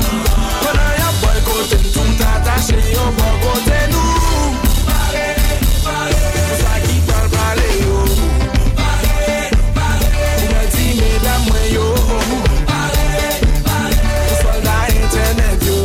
Kon 0.61 0.81
an 0.85 0.91
yon 0.99 1.17
boy 1.23 1.39
kote 1.47 1.79
Tou 1.87 2.13
t'atache 2.19 2.77
yon 2.93 3.17
bon 3.17 3.39
kote 3.45 3.79
nou. 3.93 4.51
Pare, 4.89 5.25
pare. 5.87 6.21
Sa 6.61 6.77
ki 6.85 6.99
pal 7.09 7.27
pale 7.33 7.69
yo. 7.79 7.97
Pare, 8.77 9.39
pare. 9.79 10.13
Ou 10.35 10.53
mè 10.53 10.63
ti 10.75 10.87
mè 10.99 11.11
dam 11.25 11.49
mwen 11.49 11.67
yo. 11.73 11.89
Pare, 12.69 13.09
pare. 13.65 13.99
Ou 14.27 14.41
sol 14.43 14.61
da 14.67 14.77
internet 14.93 15.69
yo. 15.71 15.79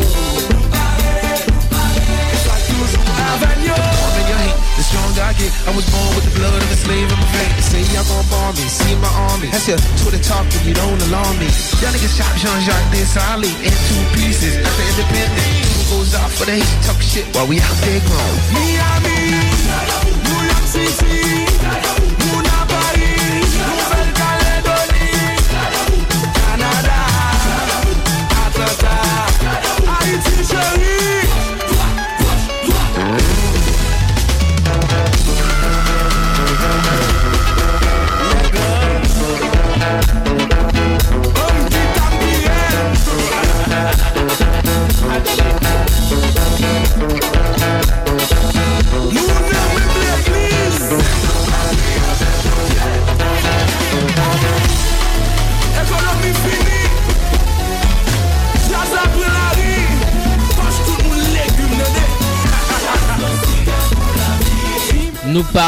I 5.68 5.74
was 5.74 5.84
born 5.90 6.14
with 6.14 6.24
the 6.24 6.38
blood 6.38 6.62
of 6.62 6.70
a 6.70 6.76
slave 6.76 7.10
in 7.10 7.18
my 7.18 7.26
veins. 7.34 7.55
Y'all 7.94 8.04
gon' 8.08 8.26
bomb 8.30 8.54
me, 8.54 8.66
see 8.66 8.94
my 8.96 9.08
army. 9.30 9.48
That's 9.50 9.68
your 9.68 9.78
Twitter 10.02 10.22
talk, 10.22 10.44
but 10.46 10.62
you 10.64 10.74
don't 10.74 11.00
alarm 11.08 11.38
me. 11.38 11.48
Y'all 11.80 11.92
niggas 11.94 12.16
chop 12.18 12.32
Jean-Jacques 12.36 12.88
Desali 12.92 13.52
in 13.62 13.74
two 13.88 14.02
pieces. 14.16 14.56
After 14.58 14.84
independent, 14.90 15.50
who 15.76 15.98
goes 15.98 16.14
out 16.14 16.30
for 16.30 16.44
the 16.46 16.56
hate, 16.58 16.82
talk 16.84 17.00
shit 17.00 17.26
while 17.34 17.46
we 17.46 17.60
out 17.60 17.78
there 17.86 18.00
grown. 18.08 18.36
Miami, 18.52 19.14
New 19.30 19.42
York 19.42 20.05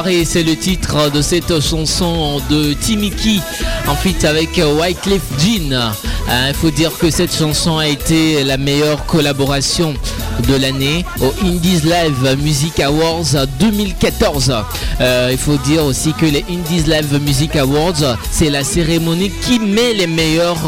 C'est 0.05 0.45
le 0.45 0.55
titre 0.55 1.11
de 1.11 1.21
cette 1.21 1.61
chanson 1.61 2.41
de 2.49 2.73
Timiki 2.73 3.41
en 3.89 3.97
feat 3.97 4.25
avec 4.25 4.51
Wycliffe 4.57 5.23
Jean. 5.39 5.73
Euh, 5.73 6.47
Il 6.49 6.55
faut 6.55 6.71
dire 6.71 6.97
que 6.97 7.11
cette 7.11 7.35
chanson 7.35 7.79
a 7.79 7.89
été 7.89 8.45
la 8.45 8.59
meilleure 8.59 9.07
collaboration 9.07 9.95
de 10.47 10.55
l'année 10.55 11.05
au 11.21 11.35
Indies 11.45 11.81
Live 11.83 12.37
Music 12.41 12.79
Awards 12.79 13.47
2014. 13.59 14.55
Euh, 15.01 15.31
il 15.33 15.39
faut 15.39 15.57
dire 15.57 15.85
aussi 15.85 16.13
que 16.13 16.27
les 16.27 16.45
Indies 16.49 16.85
Live 16.87 17.21
Music 17.21 17.57
Awards, 17.57 18.17
c'est 18.31 18.51
la 18.51 18.63
cérémonie 18.63 19.33
qui 19.43 19.59
met 19.59 19.95
les 19.95 20.07
meilleurs, 20.07 20.63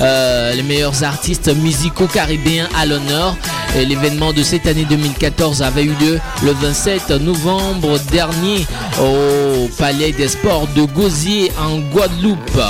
euh, 0.00 0.54
les 0.54 0.62
meilleurs 0.62 1.02
artistes 1.02 1.48
musicaux 1.56 2.08
caribéens 2.08 2.68
à 2.78 2.84
l'honneur. 2.84 3.36
L'événement 3.76 4.32
de 4.32 4.42
cette 4.42 4.66
année 4.66 4.84
2014 4.88 5.62
avait 5.62 5.84
eu 5.84 5.94
lieu 6.00 6.20
le 6.42 6.52
27 6.52 7.10
novembre 7.20 7.98
dernier 8.10 8.66
au 9.00 9.68
Palais 9.78 10.12
des 10.12 10.28
Sports 10.28 10.66
de 10.74 10.82
Gosier 10.82 11.52
en 11.60 11.78
Guadeloupe. 11.78 12.60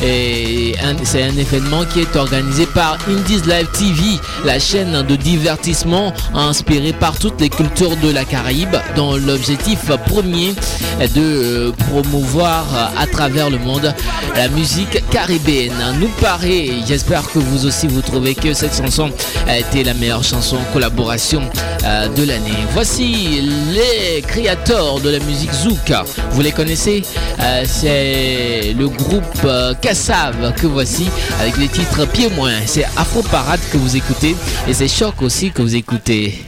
C'est 0.00 1.22
un 1.22 1.36
événement 1.36 1.84
qui 1.92 2.00
est 2.00 2.16
organisé 2.16 2.66
par 2.66 2.98
Indies 3.08 3.42
Live 3.46 3.68
TV, 3.72 4.20
la 4.44 4.58
chaîne 4.58 5.02
de 5.02 5.16
divertissement 5.16 6.12
inspirée 6.34 6.92
par 6.92 7.18
toutes 7.18 7.40
les 7.40 7.48
cultures 7.48 7.96
de 7.96 8.10
la 8.10 8.24
Caraïbe, 8.24 8.76
dont 8.96 9.16
l'objectif 9.16 9.90
premier 10.08 10.54
est 11.00 11.14
de 11.14 11.20
euh, 11.20 11.72
promouvoir 11.88 12.64
euh, 12.74 13.02
à 13.02 13.06
travers 13.06 13.50
le 13.50 13.58
monde 13.58 13.94
la 14.34 14.48
musique 14.48 15.02
caribéenne. 15.10 15.72
Nous 16.00 16.08
paraît, 16.20 16.68
j'espère 16.86 17.30
que 17.30 17.38
vous 17.38 17.66
aussi 17.66 17.86
vous 17.86 18.02
trouvez 18.02 18.34
que 18.34 18.52
cette 18.54 18.76
chanson 18.76 19.10
a 19.46 19.58
été 19.58 19.84
la 19.84 19.94
meilleure 19.94 20.24
chanson 20.24 20.47
collaboration 20.72 21.42
euh, 21.84 22.08
de 22.08 22.24
l'année. 22.24 22.50
Voici 22.72 23.40
les 23.72 24.22
créateurs 24.22 25.00
de 25.00 25.10
la 25.10 25.18
musique 25.20 25.52
Zouk. 25.52 25.92
Vous 26.30 26.40
les 26.40 26.52
connaissez? 26.52 27.02
Euh, 27.40 27.64
C'est 27.66 28.74
le 28.76 28.88
groupe 28.88 29.24
euh, 29.44 29.74
Kassav 29.74 30.54
que 30.54 30.66
voici 30.66 31.08
avec 31.40 31.56
les 31.58 31.68
titres 31.68 32.06
Pieds 32.06 32.30
moins. 32.30 32.52
C'est 32.66 32.84
Afro 32.96 33.22
Parade 33.22 33.60
que 33.70 33.76
vous 33.76 33.96
écoutez 33.96 34.34
et 34.68 34.74
c'est 34.74 34.88
Choc 34.88 35.22
aussi 35.22 35.50
que 35.50 35.62
vous 35.62 35.76
écoutez. 35.76 36.47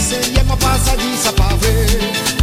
J'ai 0.00 0.16
essayé, 0.16 0.42
moi 0.46 0.56
pas 0.56 0.78
ça 0.84 0.96
dit 0.96 1.16
ça 1.16 1.32
pas 1.32 1.54
vrai. 1.60 1.86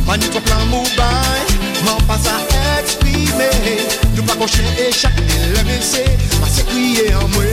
Mani 0.05 0.27
ton 0.29 0.41
plan 0.41 0.65
moubaï, 0.69 1.41
m'en 1.85 1.97
pas 2.07 2.15
à 2.15 2.81
exprimer. 2.81 3.77
Nous 4.15 4.23
pas 4.23 4.35
cocher 4.35 4.63
et 4.77 4.91
chaque 4.91 5.19
le 5.19 5.63
laisser, 5.67 6.05
pas 6.41 6.47
se 6.47 6.61
crier 6.63 7.13
en 7.15 7.27
moi. 7.29 7.43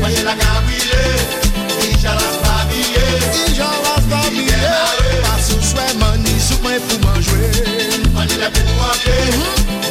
Voyez 0.00 0.22
la 0.22 0.34
gabrile, 0.34 0.98
il 1.82 1.98
j'en 2.00 2.14
lasse 2.14 2.38
pas 2.42 2.64
billet. 2.70 3.18
Il 3.48 3.54
j'en 3.54 3.64
lasse 3.64 4.06
pas 4.10 4.30
billet. 4.30 4.52
Pas 5.22 5.40
sous 5.42 5.62
souhait, 5.62 5.94
mani 5.98 6.40
sous 6.40 6.60
moi 6.62 6.72
pour 6.88 7.00
m'en 7.08 8.18
Mani 8.18 8.34
la 8.40 8.50
pour 8.50 8.70
moi, 8.76 8.92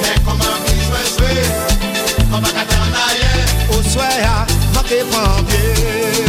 mais 0.01 0.15
comment 0.25 0.57
puis-je 0.65 1.17
jouer? 1.17 1.41
On 2.31 2.39
va 2.39 2.49
gâter 2.49 2.75
en 2.75 2.91
arrière 3.05 3.47
Au 3.71 3.81
soir, 3.89 4.45
manqué 4.73 5.03
prend 5.10 5.43
pied 5.43 6.26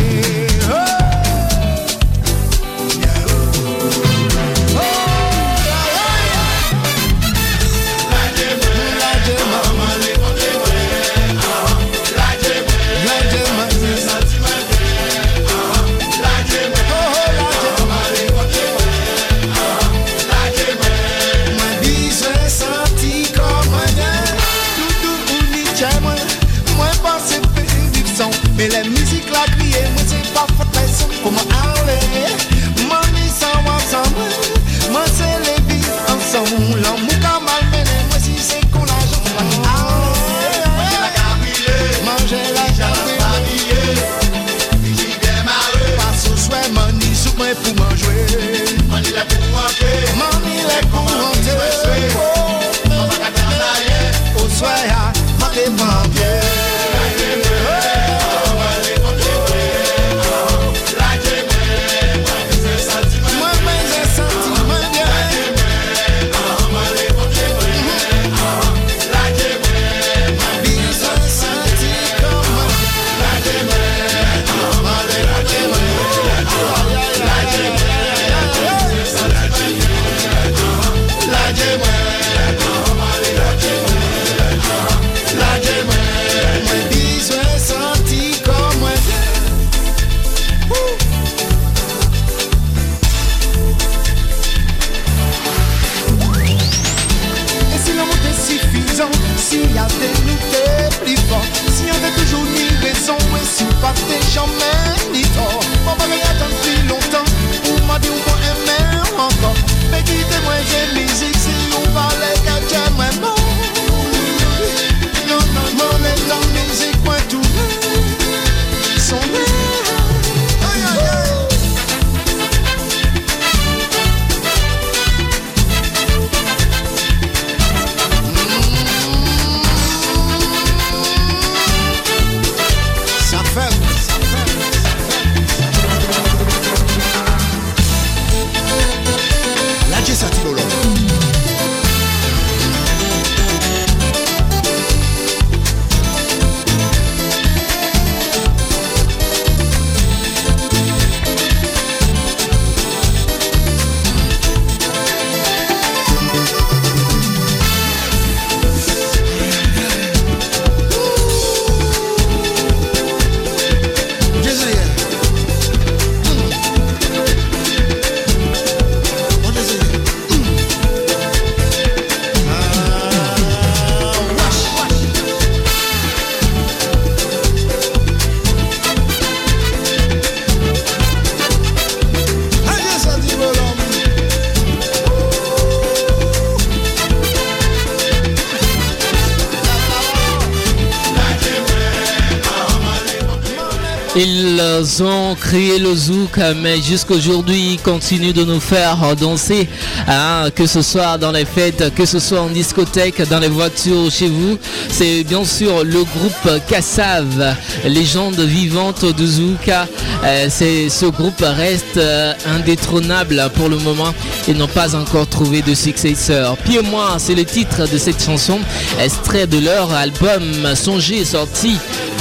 créé 195.48 195.78
le 195.78 195.94
zouk, 195.94 196.38
mais 196.60 196.76
jusqu'aujourd'hui, 196.82 197.72
ils 197.72 197.80
continuent 197.80 198.34
de 198.34 198.44
nous 198.44 198.60
faire 198.60 199.16
danser, 199.16 199.66
hein, 200.06 200.50
que 200.54 200.66
ce 200.66 200.82
soit 200.82 201.16
dans 201.16 201.32
les 201.32 201.46
fêtes, 201.46 201.94
que 201.94 202.04
ce 202.04 202.18
soit 202.18 202.42
en 202.42 202.50
discothèque, 202.50 203.26
dans 203.30 203.38
les 203.38 203.48
voitures, 203.48 204.10
chez 204.10 204.28
vous. 204.28 204.58
C'est 204.90 205.24
bien 205.24 205.46
sûr 205.46 205.84
le 205.84 206.04
groupe 206.04 206.60
Kassav, 206.68 207.56
légende 207.86 208.38
vivante 208.40 209.06
du 209.16 209.26
zouk. 209.26 209.70
Euh, 209.70 210.48
c'est, 210.50 210.90
ce 210.90 211.06
groupe 211.06 211.40
reste 211.40 211.96
euh, 211.96 212.34
indétrônable 212.46 213.42
pour 213.54 213.70
le 213.70 213.78
moment. 213.78 214.12
Ils 214.48 214.56
n'ont 214.58 214.68
pas 214.68 214.94
encore 214.96 215.28
trouvé 215.28 215.62
de 215.62 215.72
successeur. 215.72 216.58
Puis 216.58 216.78
moi, 216.90 217.16
c'est 217.16 217.34
le 217.34 217.46
titre 217.46 217.90
de 217.90 217.96
cette 217.96 218.22
chanson, 218.22 218.58
extrait 219.00 219.46
de 219.46 219.60
leur 219.60 219.90
album 219.94 220.42
Songer, 220.74 221.24
sorti 221.24 221.76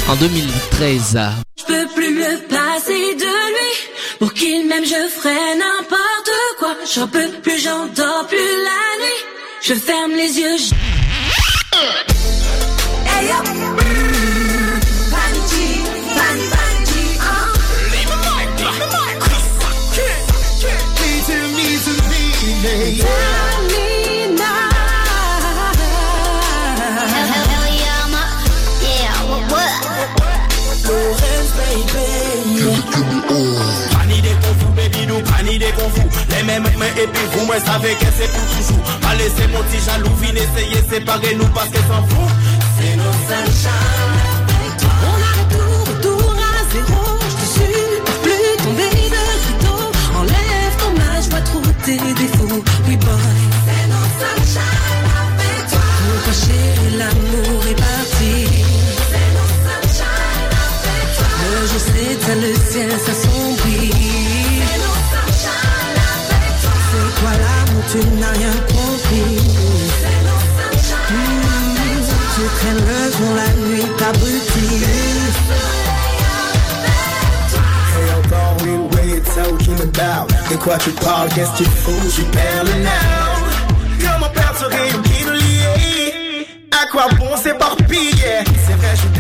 en 0.08 0.16
2013. 0.16 1.18
De 2.86 3.50
lui. 3.56 3.74
Pour 4.20 4.34
qu'il 4.34 4.68
m'aime, 4.68 4.86
je 4.86 5.10
ferai 5.10 5.56
n'importe 5.56 6.32
quoi. 6.60 6.76
J'en 6.94 7.08
peux 7.08 7.30
plus, 7.42 7.60
j'entends 7.60 8.26
plus 8.28 8.38
la 8.38 9.04
nuit. 9.04 9.22
Je 9.62 9.74
ferme 9.74 10.12
les 10.12 10.40
yeux. 10.40 10.58
Et 37.00 37.08
puis 37.08 37.26
vous, 37.32 37.46
moi 37.46 37.60
savez 37.60 37.94
que 37.94 38.06
c'est 38.18 38.32
pour 38.32 38.46
toujours 38.58 38.84
Pas 39.02 39.14
laisser 39.16 39.48
mon 39.54 39.62
petit 39.64 39.84
jaloux, 39.84 40.10
vin 40.16 40.34
essayer 40.34 40.82
séparer 40.90 41.36
nous 41.36 41.48
parce 41.48 41.70
que 41.70 41.78
s'en 41.78 42.02
fout 42.08 42.32
C'est 42.80 42.96
nos 42.96 43.14
sunshine 43.28 44.18
avec 44.50 44.78
toi. 44.80 44.90
On 45.06 45.18
arrête 45.30 45.50
tout, 45.54 45.92
retour 45.92 46.34
à 46.34 46.74
zéro. 46.74 47.02
Je 47.30 47.36
te 47.38 48.12
plus 48.24 48.58
tomber 48.64 48.90
de. 49.14 49.78
Enlève 50.18 50.76
ton 50.80 50.94
âge, 51.14 51.26
je 51.26 51.30
vois 51.30 51.42
trop 51.42 51.62
tes 51.86 51.98
défauts. 51.98 52.64
Oui, 52.88 52.96
boy. 52.98 53.38
C'est 53.66 53.88
nos 53.94 54.08
sunshine 54.20 55.08
avec 55.22 55.62
toi. 55.70 55.86
Toi, 56.24 56.34
chérie, 56.34 56.98
l'amour 56.98 57.62
est 57.70 57.76
parti. 57.76 58.34
C'est 59.12 59.30
sunshine. 59.66 60.50
Le 61.54 61.68
jour 61.68 61.80
s'éteint, 61.80 62.36
le 62.42 62.52
ciel 62.72 62.92
s'assombrit. 63.06 64.17
Tu 67.92 67.98
n'as 68.20 68.32
rien 68.32 68.52
compris. 68.68 69.38
Tu 72.36 72.44
traînes 72.56 72.84
le 72.86 73.12
jour, 73.12 73.32
la 73.36 73.48
nuit, 73.62 73.88
t'abrutis. 73.98 74.84
Et 78.64 79.72
une 79.72 79.82
about 79.82 80.28
De 80.50 80.56
quoi 80.58 80.78
tu 80.78 80.90
parles, 80.92 81.30
qu'est-ce 81.30 81.52
que 81.52 81.58
tu 81.58 81.64
fous, 81.66 82.12
tu 82.16 82.24
perds 82.24 82.64
le 82.66 82.84
now 82.84 82.90
Comment 84.02 84.30
perdre 84.30 84.68
rayon 84.68 85.02
qui 85.04 85.24
lie 85.24 86.46
À 86.72 86.88
quoi 86.92 87.08
bon 87.18 87.36
s'éparpiller 87.38 88.44
C'est 88.66 88.74
vrai, 88.74 88.94
je 88.96 89.00
suis 89.02 89.18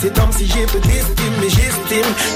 c'est 0.00 0.14
comme 0.18 0.32
si 0.32 0.46
j'ai 0.46 0.64
peu 0.64 0.78
d'estime 0.80 1.29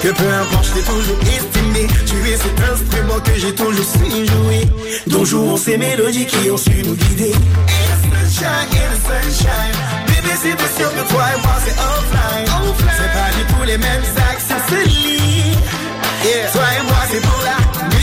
Que 0.03 0.09
peu 0.09 0.29
importe, 0.43 0.67
je 0.67 0.73
t'ai 0.73 0.81
toujours 0.81 1.19
estimé. 1.23 1.87
Tu 2.07 2.31
es 2.31 2.37
cet 2.37 2.61
instrument 2.61 3.21
que 3.21 3.39
j'ai 3.39 3.55
toujours 3.55 3.85
su 3.85 4.27
jouer. 4.27 4.63
Dont 5.07 5.25
jouons 5.25 5.57
ces 5.57 5.77
mélodies 5.77 6.27
qui 6.27 6.51
ont 6.51 6.57
su 6.57 6.83
nous 6.85 6.95
guider 6.95 7.33
sunshine, 8.35 8.69
et 8.73 8.87
le 8.91 8.99
sunshine. 9.07 9.77
Bébé, 10.07 10.35
c'est 10.43 10.57
pas 10.57 10.71
sûr 10.77 10.91
que 10.93 11.09
toi 11.11 11.25
et 11.35 11.41
moi 11.41 11.57
c'est 11.65 11.73
offline. 11.73 12.47
C'est 12.97 13.13
pas 13.13 13.31
du 13.37 13.45
tout 13.53 13.65
les 13.67 13.79
mêmes 13.79 14.03
axes, 14.31 14.45
c'est 14.49 14.75
ce 14.75 14.89
lit 14.89 15.57
Yeah. 16.25 16.51
Toi 16.53 16.63
et 16.63 16.83
moi 16.87 16.97
c'est 17.11 17.21
pour 17.21 17.43
la 17.45 17.94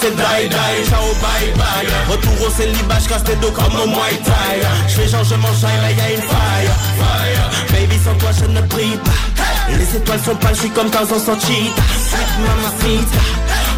c'est 0.00 0.16
die 0.16 0.48
die, 0.48 0.88
ciao 0.88 1.12
bye 1.20 1.52
bye. 1.56 1.86
Retour 2.10 2.46
au 2.46 2.50
célibat, 2.50 2.98
j'casse 3.04 3.24
tes 3.24 3.36
dos 3.36 3.50
comme 3.50 3.74
au 3.80 3.86
Muay 3.86 4.16
Thai. 4.24 4.60
J'fais 4.88 5.08
genre 5.08 5.24
je 5.24 5.34
mange 5.34 5.62
là 5.62 5.90
y'a 5.90 6.14
une 6.14 6.22
Fire. 6.22 6.74
Baby 7.72 7.98
sans 8.02 8.14
toi 8.14 8.30
je 8.38 8.46
ne 8.46 8.60
brille 8.62 8.98
pas. 9.04 9.20
Les 9.76 9.96
étoiles 9.96 10.20
sont 10.20 10.34
pâles, 10.36 10.54
j'suis 10.56 10.70
comme 10.70 10.90
Tarzan 10.90 11.18
sans 11.18 11.38
cheetah 11.38 11.82
Sweet 12.08 12.30
mamacita 12.42 13.22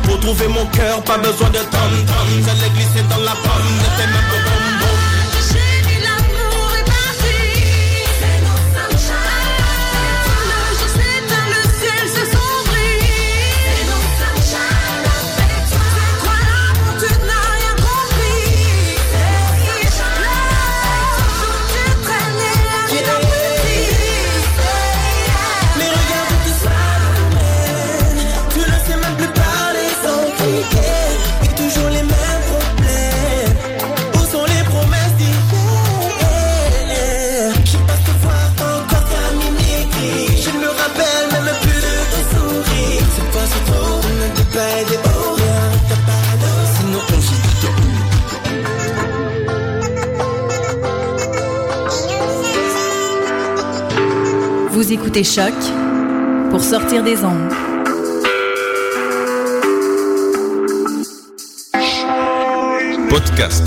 Pour 0.05 0.19
trouver 0.21 0.49
mon 0.49 0.65
cœur, 0.67 1.03
pas 1.03 1.19
besoin 1.19 1.51
de 1.51 1.59
tom-tom. 1.59 2.29
Je 2.31 2.63
l'ai 2.63 2.71
glissé 2.71 3.03
dans 3.11 3.23
la 3.23 3.33
pomme 3.33 3.73
de 3.83 3.89
tes 3.97 4.09
mains 4.09 4.42
Écoutez 55.23 55.41
Choc 55.41 55.55
pour 56.51 56.61
sortir 56.61 57.05
des 57.05 57.25
ondes. 57.25 57.49
Podcast, 63.09 63.63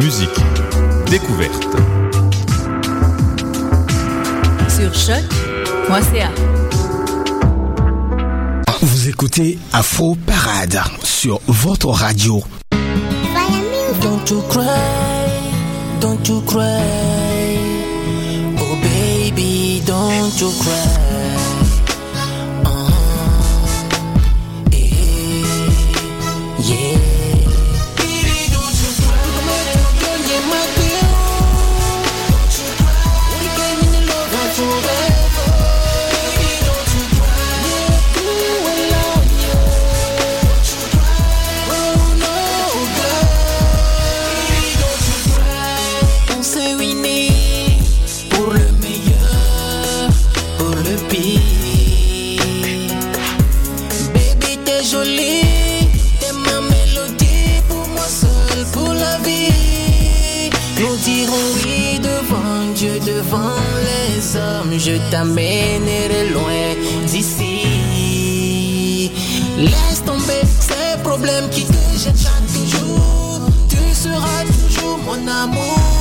musique, 0.00 0.28
découverte. 1.10 1.66
Sur 4.68 4.94
choc.ca. 4.94 6.30
Vous 8.80 9.08
écoutez 9.08 9.58
Afro 9.72 10.14
Parade 10.14 10.82
sur 11.02 11.40
votre 11.48 11.88
radio. 11.88 12.44
Don't 14.00 14.30
you 14.30 14.40
cry, 14.48 14.64
don't 16.00 16.28
you 16.28 16.40
cry. 16.42 17.11
Baby, 20.32 20.38
don't 20.38 20.56
you 20.56 20.62
cry. 20.62 21.01
Dirons 61.02 61.34
oui 61.64 61.98
devant 61.98 62.72
Dieu, 62.76 63.00
devant 63.00 63.56
les 63.82 64.36
hommes. 64.36 64.78
Je 64.78 64.92
t'amènerai 65.10 66.28
loin 66.30 66.76
d'ici. 67.06 69.10
Laisse 69.58 70.04
tomber 70.06 70.42
ces 70.60 71.02
problèmes 71.02 71.50
qui 71.50 71.64
te 71.64 71.72
jettent 71.98 72.16
chaque 72.16 72.78
jour. 72.78 73.40
Tu 73.68 73.78
seras 73.92 74.44
toujours 74.44 74.98
mon 74.98 75.26
amour. 75.26 75.91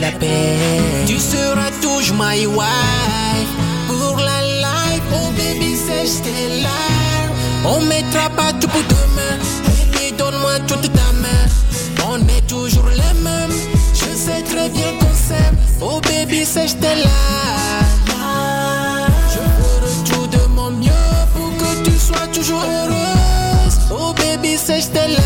La 0.00 0.12
peine. 0.12 1.06
Tu 1.06 1.18
seras 1.18 1.70
toujours 1.82 2.16
my 2.16 2.46
wife. 2.46 3.52
Pour 3.88 4.16
la 4.18 4.42
life, 4.42 5.02
oh 5.12 5.30
baby, 5.36 5.74
sèche 5.76 6.22
tes. 6.22 6.66
On 7.64 7.80
mettra 7.80 8.30
pas 8.30 8.52
tout 8.60 8.68
pour 8.68 8.82
demain. 8.82 9.38
Baby, 9.64 10.12
donne-moi 10.16 10.58
toute 10.68 10.92
ta 10.92 11.12
main. 11.20 11.46
On 12.08 12.18
est 12.28 12.46
toujours 12.46 12.88
les 12.90 13.14
mêmes. 13.20 13.52
Je 13.92 14.16
sais 14.16 14.42
très 14.42 14.68
bien 14.68 14.92
qu'on 15.00 15.14
s'aime. 15.14 15.56
Oh 15.80 16.00
baby, 16.02 16.44
sèche 16.44 16.78
tes. 16.78 17.02
Je 19.32 19.40
ferai 19.58 19.90
tout 20.04 20.26
de 20.28 20.46
mon 20.54 20.70
mieux 20.70 20.92
pour 21.34 21.50
que 21.56 21.82
tu 21.84 21.98
sois 21.98 22.26
toujours 22.32 22.62
heureuse. 22.62 23.78
Oh 23.90 24.12
baby, 24.12 24.56
sèche 24.56 24.90
tes. 24.92 25.16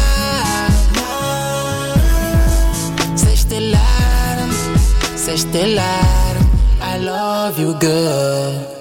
Sèche 5.33 5.51
tes 5.51 5.67
larmes. 5.67 6.47
I 6.83 6.99
love 6.99 7.59
you, 7.59 7.73
girl. 7.81 8.72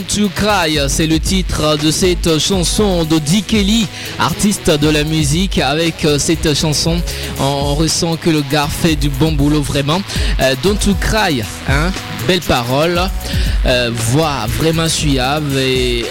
Don't 0.00 0.16
You 0.18 0.30
Cry, 0.34 0.78
c'est 0.88 1.06
le 1.06 1.20
titre 1.20 1.76
de 1.76 1.90
cette 1.90 2.38
chanson 2.38 3.04
de 3.04 3.18
Dick 3.18 3.48
Kelly, 3.48 3.86
artiste 4.18 4.70
de 4.70 4.88
la 4.88 5.04
musique. 5.04 5.58
Avec 5.58 6.06
euh, 6.06 6.18
cette 6.18 6.54
chanson, 6.54 7.02
on 7.38 7.74
ressent 7.74 8.16
que 8.16 8.30
le 8.30 8.40
gars 8.40 8.66
fait 8.66 8.96
du 8.96 9.10
bon 9.10 9.32
boulot 9.32 9.60
vraiment. 9.60 10.00
Euh, 10.40 10.54
Don't 10.62 10.78
You 10.86 10.94
Cry, 10.98 11.42
hein, 11.68 11.92
belle 12.26 12.40
parole, 12.40 12.98
euh, 13.66 13.90
voix 13.92 14.46
vraiment 14.58 14.88
suave 14.88 15.58
et 15.58 16.04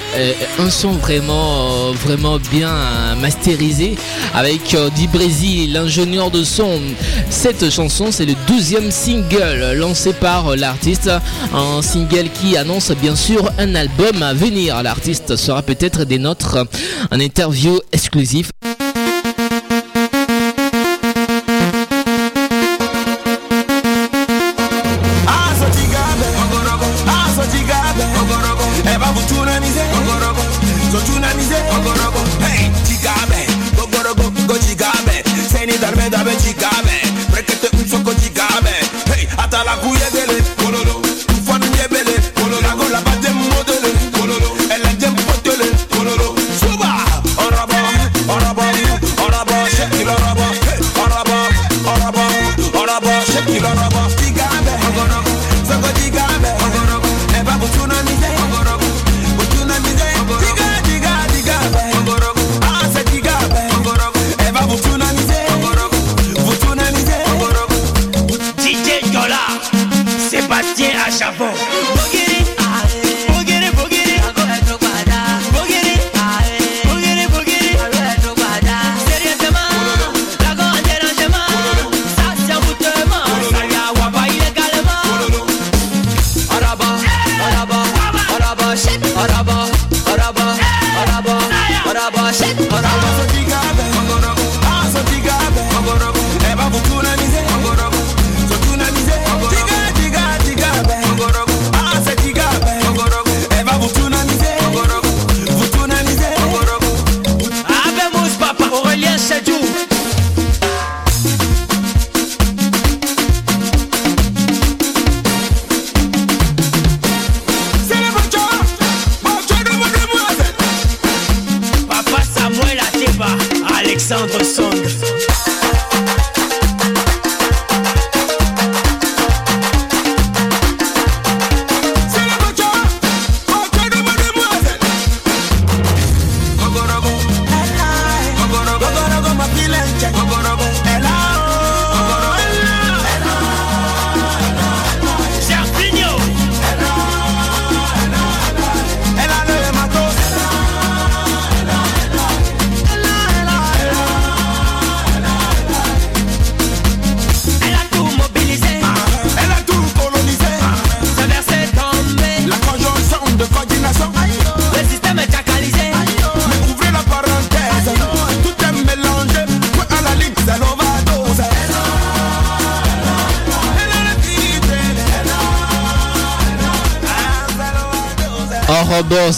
un 0.60 0.70
son 0.70 0.92
vraiment, 0.92 1.90
euh, 1.90 1.92
vraiment 1.94 2.38
bien 2.52 2.72
masterisé 3.20 3.96
avec 4.36 4.74
euh, 4.76 4.90
Di 4.92 5.08
Brésil, 5.08 5.74
l'ingénieur 5.74 6.30
de 6.30 6.44
son. 6.44 6.80
Cette 7.30 7.72
chanson, 7.72 8.12
c'est 8.12 8.26
le 8.26 8.36
douzième 8.48 8.92
single 8.92 9.74
lancé 9.76 10.14
par 10.14 10.56
l'artiste, 10.56 11.10
un 11.54 11.82
single 11.82 12.30
qui 12.30 12.56
annonce 12.56 12.92
bien 12.92 13.16
sûr 13.16 13.50
un 13.58 13.74
album 13.76 14.22
à 14.22 14.34
venir. 14.34 14.82
L'artiste 14.84 15.36
sera 15.36 15.62
peut-être 15.64 16.04
des 16.06 16.20
nôtres 16.20 16.58
en 17.12 17.20
interview 17.20 17.80
exclusif. 17.92 18.52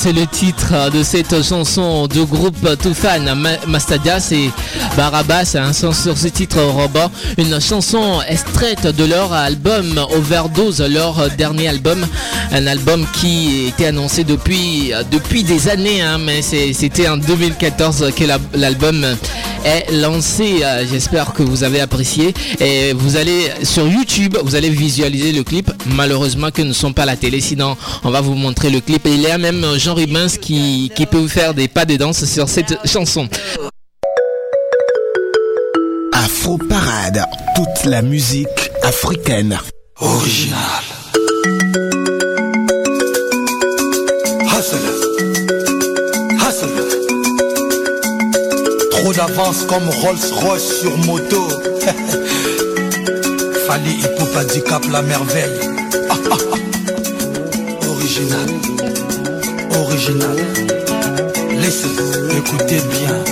C'est 0.02 0.14
le 0.14 0.26
titre 0.26 0.90
de 0.92 1.04
cette 1.04 1.44
chanson 1.44 2.08
du 2.08 2.26
groupe 2.26 2.58
Toufan 2.82 3.36
Ma- 3.36 3.64
Mastadia, 3.68 4.20
c'est 4.20 4.50
Barabas, 4.98 5.56
un 5.56 5.74
son 5.74 5.94
sur 5.94 6.18
ce 6.18 6.28
titre 6.28 6.60
Orobo, 6.60 7.00
une 7.38 7.60
chanson 7.62 8.20
extraite 8.28 8.88
de 8.88 9.06
leur 9.06 9.32
album 9.34 10.00
Overdose, 10.16 10.82
leur 10.82 11.30
dernier 11.38 11.70
album, 11.70 12.06
un 12.52 12.68
album 12.68 13.06
qui 13.20 13.68
était 13.68 13.88
annoncé 13.88 14.24
depuis, 14.24 14.92
des 15.44 15.70
années, 15.70 16.02
hein, 16.02 16.18
mais 16.18 16.42
c'était 16.42 17.08
en 17.08 17.18
2014 17.18 18.12
que 18.16 18.26
la- 18.26 18.38
l'album 18.54 19.06
est 19.64 19.92
lancé. 19.94 20.62
J'espère 20.92 21.34
que 21.34 21.42
vous 21.44 21.64
avez 21.64 21.80
apprécié. 21.80 22.34
Et 22.60 22.94
vous 22.94 23.16
allez 23.16 23.50
sur 23.64 23.88
YouTube, 23.88 24.38
vous 24.44 24.56
allez 24.56 24.70
visualiser 24.70 25.32
le 25.32 25.44
clip. 25.44 25.72
Malheureusement 25.86 26.52
que 26.52 26.62
nous 26.62 26.70
ne 26.70 26.74
sommes 26.74 26.94
pas 26.94 27.04
à 27.04 27.06
la 27.08 27.16
télé, 27.16 27.40
sinon 27.42 27.78
on 28.04 28.10
va 28.12 28.22
vous 28.22 28.36
montrer 28.36 28.70
le 28.70 28.82
clip. 28.82 29.06
Et 29.06 29.14
il 29.14 29.22
y 29.22 29.28
a 29.28 29.38
même 29.38 29.66
Jean 29.78 29.94
Rubens 29.96 30.38
qui, 30.40 30.92
qui 30.96 31.06
peut 31.06 31.18
vous 31.18 31.30
faire 31.30 31.54
des 31.54 31.68
pas 31.68 31.86
de 31.86 31.96
danse 31.96 32.26
sur 32.26 32.50
cette 32.50 32.78
chanson. 32.86 33.28
Afro 36.42 36.58
Parade, 36.58 37.24
toute 37.56 37.86
la 37.86 38.02
musique 38.02 38.72
africaine. 38.82 39.60
Original. 40.00 40.84
Hustle. 44.48 44.92
Hustle. 46.40 46.84
Trop 48.90 49.14
d'avance 49.14 49.66
comme 49.66 49.88
Rolls 50.02 50.34
Royce 50.34 50.80
sur 50.82 50.98
moto. 51.06 51.48
Fali 53.68 54.00
Hip 54.00 54.20
handicap 54.36 54.84
la 54.92 55.04
merveille. 55.04 55.60
Original. 57.88 58.50
Original. 59.80 60.38
Laissez, 61.52 61.96
écoutez 62.36 62.82
bien. 63.00 63.24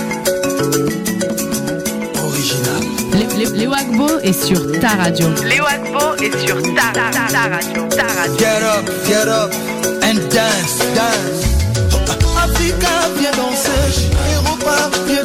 Les 3.40 3.66
Wagbo 3.66 4.18
est 4.22 4.34
sur 4.34 4.60
ta 4.80 4.88
radio. 4.88 5.26
Léo 5.48 5.64
Agbo 5.64 6.14
est 6.22 6.46
sur 6.46 6.60
ta, 6.74 6.92
ta, 6.92 7.10
ta, 7.10 7.32
ta 7.32 7.48
radio. 7.48 7.86
Ta 7.88 8.04
radio. 8.04 8.36
Get 8.36 8.62
up, 8.62 8.84
get 9.06 9.28
up 9.28 9.50
and 10.02 10.18
dance, 10.28 10.78
dance. 10.94 11.46
Africa, 12.36 13.08
viens 13.16 13.30
danser. 13.30 14.10
Europa, 14.36 14.90
viens 15.06 15.19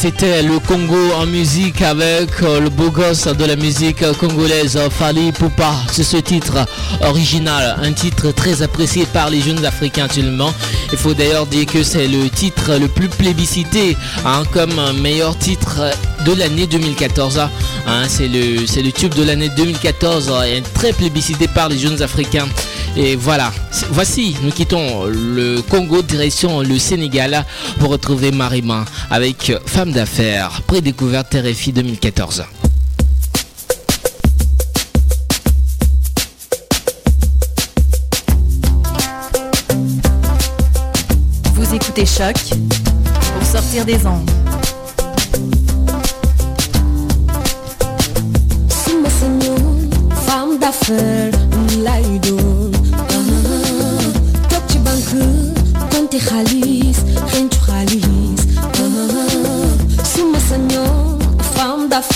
c'était 0.00 0.42
le 0.42 0.58
Congo 0.60 1.12
en 1.14 1.26
musique 1.26 1.82
avec 1.82 2.30
euh, 2.42 2.58
le 2.58 2.70
beau 2.70 2.90
gosse 2.90 3.26
de 3.26 3.44
la 3.44 3.54
musique 3.54 4.02
congolaise 4.18 4.78
Fali 4.88 5.30
Poupa. 5.30 5.74
C'est 5.92 6.04
ce 6.04 6.16
titre 6.16 6.64
original, 7.02 7.76
un 7.82 7.92
titre 7.92 8.30
très 8.30 8.62
apprécié 8.62 9.04
par 9.04 9.28
les 9.28 9.42
jeunes 9.42 9.62
africains 9.62 10.06
actuellement. 10.06 10.54
Il 10.90 10.96
faut 10.96 11.12
d'ailleurs 11.12 11.44
dire 11.44 11.66
que 11.66 11.82
c'est 11.82 12.08
le 12.08 12.30
titre 12.30 12.78
le 12.80 12.88
plus 12.88 13.08
plébiscité 13.08 13.94
hein, 14.24 14.44
comme 14.54 14.80
meilleur 15.02 15.36
titre 15.36 15.90
de 16.24 16.32
l'année 16.32 16.66
2014. 16.66 17.38
Hein, 17.38 18.02
c'est 18.08 18.28
le, 18.28 18.66
c'est 18.66 18.82
le 18.82 18.92
tube 18.92 19.14
de 19.14 19.22
l'année 19.22 19.50
2014 19.50 20.32
et 20.46 20.62
très 20.72 20.94
plébiscité 20.94 21.46
par 21.46 21.68
les 21.68 21.78
jeunes 21.78 22.00
africains. 22.00 22.48
Et 22.96 23.14
voilà, 23.16 23.52
voici, 23.90 24.36
nous 24.42 24.50
quittons 24.50 25.04
le 25.04 25.60
Congo 25.62 26.02
direction 26.02 26.60
le 26.60 26.78
Sénégal 26.78 27.44
pour 27.78 27.90
retrouver 27.90 28.32
Marima 28.32 28.84
avec 29.10 29.52
Femme 29.64 29.92
d'affaires, 29.92 30.60
prédécouverte 30.66 31.34
RFI 31.34 31.72
2014. 31.72 32.44
Vous 41.54 41.74
écoutez 41.74 42.04
Choc 42.06 42.34
pour 43.38 43.46
sortir 43.46 43.84
des 43.84 44.04
ondes. 44.04 44.28
Femme 50.26 50.58
d'affaires, 50.58 51.30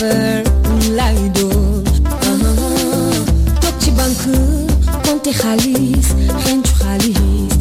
d'affaires, 0.04 0.44
lay 0.96 1.28
doon 1.30 1.82
toog 3.60 3.74
ci 3.78 3.90
banque 3.90 4.36
compte 5.04 5.30
xaalis 5.40 6.08
xencu 6.44 6.72
xaalis 6.80 7.53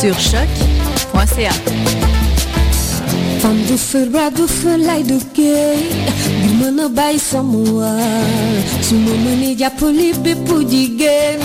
Sur 0.00 0.14
choc.ca. 0.18 1.50
Femme 3.40 3.62
du 3.68 3.76
feu, 3.78 4.06
bras 4.06 4.30
du 4.30 4.46
feu, 4.46 4.76
lay 4.76 5.02
duggee 5.02 5.76
ngir 6.40 6.54
mën 6.60 6.78
a 6.84 6.88
bàyyi 6.88 7.18
sama 7.20 7.58
waar 7.78 8.56
su 8.86 8.94
ma 9.04 9.14
mënee 9.24 9.54
jàppale 9.60 10.08
bépp 10.24 10.48
jigéen 10.70 11.40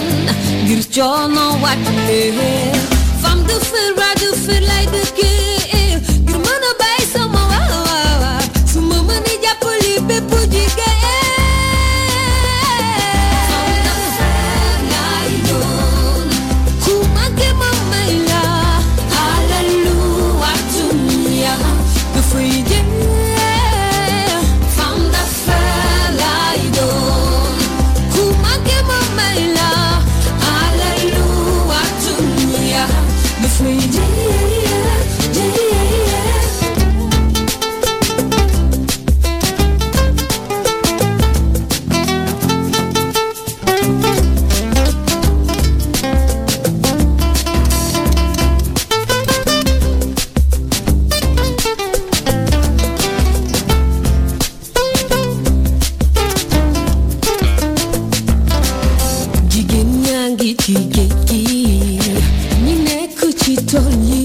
ñi 62.66 62.74
nekk 62.88 63.20
ci 63.42 63.54
tool 63.70 63.94
yi 64.10 64.20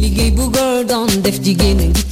liggéey 0.00 0.30
bu 0.36 0.44
góor 0.54 0.84
doon 0.88 1.10
def 1.24 1.36
jigéen 1.44 1.78
a 1.80 1.86
ngi 1.86 2.02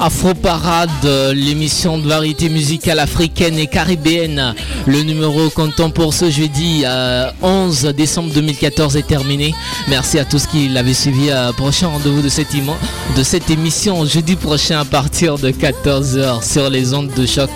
Afro 0.00 0.32
Parade, 0.34 0.90
l'émission 1.34 1.98
de 1.98 2.06
variété 2.06 2.48
musicale 2.48 3.00
africaine 3.00 3.58
et 3.58 3.66
caribéenne. 3.66 4.54
Le 4.86 5.02
numéro 5.02 5.50
comptant 5.50 5.90
pour 5.90 6.14
ce 6.14 6.30
jeudi 6.30 6.82
euh, 6.84 7.30
11 7.42 7.92
décembre 7.96 8.32
2014 8.32 8.96
est 8.96 9.06
terminé. 9.06 9.54
Merci 9.88 10.18
à 10.20 10.24
tous 10.24 10.46
qui 10.46 10.68
l'avaient 10.68 10.94
suivi. 10.94 11.30
Euh, 11.30 11.52
prochain 11.52 11.88
rendez-vous 11.88 12.22
de 12.22 12.28
cette, 12.28 13.50
émission 13.50 14.04
jeudi 14.06 14.36
prochain 14.36 14.80
à 14.80 14.84
partir 14.84 15.36
de 15.36 15.50
14h 15.50 16.48
sur 16.48 16.70
les 16.70 16.94
ondes 16.94 17.10
de 17.16 17.26
choc. 17.26 17.50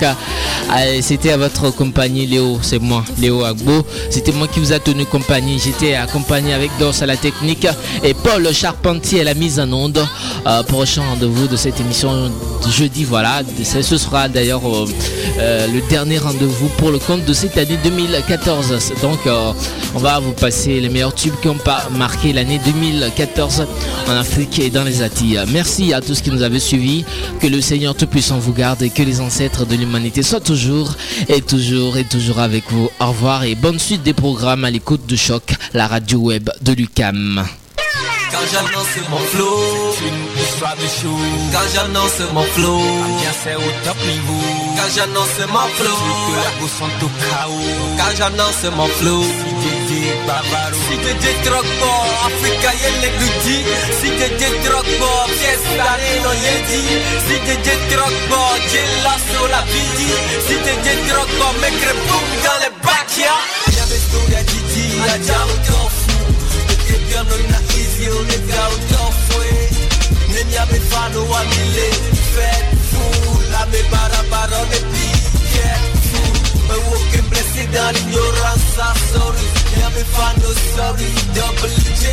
C'était 1.00 1.30
à 1.30 1.36
votre 1.36 1.70
compagnie 1.70 2.26
Léo, 2.26 2.58
c'est 2.62 2.80
moi, 2.80 3.04
Léo 3.18 3.44
Agbo. 3.44 3.86
C'était 4.10 4.32
moi 4.32 4.48
qui 4.48 4.58
vous 4.58 4.72
a 4.72 4.78
tenu 4.80 5.04
compagnie. 5.04 5.58
J'étais 5.58 5.94
accompagné 5.94 6.54
avec 6.54 6.70
Dos 6.80 7.02
à 7.02 7.06
la 7.06 7.16
technique 7.16 7.66
et 8.02 8.14
Paul 8.14 8.52
Charpentier 8.52 9.20
à 9.20 9.24
la 9.24 9.34
mise 9.34 9.60
en 9.60 9.72
onde. 9.72 10.04
Euh, 10.46 10.62
prochain 10.64 11.02
rendez-vous 11.08 11.46
de 11.46 11.56
cette 11.56 11.78
émission 11.80 12.31
jeudi, 12.72 13.04
voilà. 13.04 13.42
Ce 13.62 13.98
sera 13.98 14.28
d'ailleurs 14.28 14.66
euh, 14.66 14.86
euh, 15.38 15.66
le 15.66 15.80
dernier 15.88 16.18
rendez-vous 16.18 16.68
pour 16.78 16.90
le 16.90 16.98
compte 16.98 17.24
de 17.24 17.32
cette 17.32 17.56
année 17.58 17.78
2014. 17.84 18.92
Donc 19.02 19.18
euh, 19.26 19.52
on 19.94 19.98
va 19.98 20.18
vous 20.20 20.32
passer 20.32 20.80
les 20.80 20.88
meilleurs 20.88 21.14
tubes 21.14 21.34
qui 21.42 21.48
ont 21.48 21.58
pas 21.58 21.88
marqué 21.96 22.32
l'année 22.32 22.60
2014 22.64 23.66
en 24.08 24.12
Afrique 24.12 24.58
et 24.58 24.70
dans 24.70 24.84
les 24.84 25.02
Atilles. 25.02 25.40
Merci 25.52 25.92
à 25.92 26.00
tous 26.00 26.20
qui 26.22 26.30
nous 26.30 26.42
avaient 26.42 26.58
suivis. 26.58 27.04
Que 27.40 27.46
le 27.46 27.60
Seigneur 27.60 27.94
Tout-Puissant 27.94 28.38
vous 28.38 28.52
garde 28.52 28.82
et 28.82 28.90
que 28.90 29.02
les 29.02 29.20
ancêtres 29.20 29.66
de 29.66 29.76
l'humanité 29.76 30.22
soient 30.22 30.40
toujours 30.40 30.94
et 31.28 31.42
toujours 31.42 31.98
et 31.98 32.04
toujours 32.04 32.38
avec 32.38 32.64
vous. 32.70 32.88
Au 33.00 33.06
revoir 33.08 33.44
et 33.44 33.54
bonne 33.54 33.78
suite 33.78 34.02
des 34.02 34.14
programmes 34.14 34.64
à 34.64 34.70
l'écoute 34.70 35.06
de 35.06 35.16
Choc, 35.16 35.54
la 35.74 35.86
radio 35.86 36.18
web 36.18 36.48
de 36.62 36.72
l'UCAM. 36.72 37.44
Quand 38.32 38.46
j'annonce 38.50 38.96
mon 39.10 39.18
flow, 39.18 39.60
c'est 39.92 40.08
une 40.08 40.42
histoire 40.42 40.74
de 40.76 40.88
show. 40.88 41.16
Quand 41.52 41.68
j'annonce 41.74 42.20
mon 42.32 42.42
flow, 42.56 42.80
c'est 43.44 43.56
au 43.56 43.70
top 43.84 43.98
niveau. 44.08 44.42
Quand 44.76 44.90
j'annonce 44.96 45.38
mon 45.52 45.68
flow, 45.76 45.98
que 46.26 46.34
la 46.40 46.50
go 46.58 46.66
sont 46.78 47.04
au 47.04 47.10
chaos. 47.20 47.72
Quand 47.98 48.12
j'annonce 48.16 48.64
mon 48.74 48.88
flow, 48.98 49.22
si 49.86 50.00
Bavaro, 50.26 50.80
si 50.88 50.96
DJ 51.04 51.24
Drogba, 51.44 51.92
Africa 52.24 52.70
yelle 52.80 53.08
goudi. 53.20 53.58
Si 54.00 54.08
DJ 54.16 54.42
Drogba, 54.64 55.12
pièce 55.36 55.68
d'année 55.76 56.16
non 56.24 56.32
yedi. 56.32 56.82
Si 57.28 57.36
DJ 57.36 57.68
Drogba, 57.92 58.42
j'ai 58.72 58.86
la 59.04 59.14
sur 59.28 59.46
la 59.52 59.60
vidi. 59.68 60.08
Si 60.48 60.54
DJ 60.56 60.88
mec 61.60 61.78
boum 62.08 62.26
dans 62.44 62.58
les 62.64 62.72
bacs, 62.80 63.18
ya. 63.18 63.36
Y'a 63.76 63.84
mes 63.92 64.00
stories 64.00 64.36
à 64.36 64.42
Didi, 64.42 64.86
la 65.06 65.18
amefano 70.62 71.20
wa 71.30 71.44
mile 71.44 71.90
Faithful 72.34 73.54
Ame 73.62 73.82
barabara 73.90 74.58
on 74.60 74.68
the 74.70 74.80
beat 74.92 75.22
Me 76.68 76.76
walking 76.88 77.28
blessed 77.30 77.68
dans 77.72 77.90
l'ignorance 77.92 78.78
ah, 78.80 78.94
Sorry. 79.12 79.46
Me 79.76 79.82
amefano 79.86 80.50
sorry. 80.74 81.08
Double 81.34 81.74
J 82.00 82.04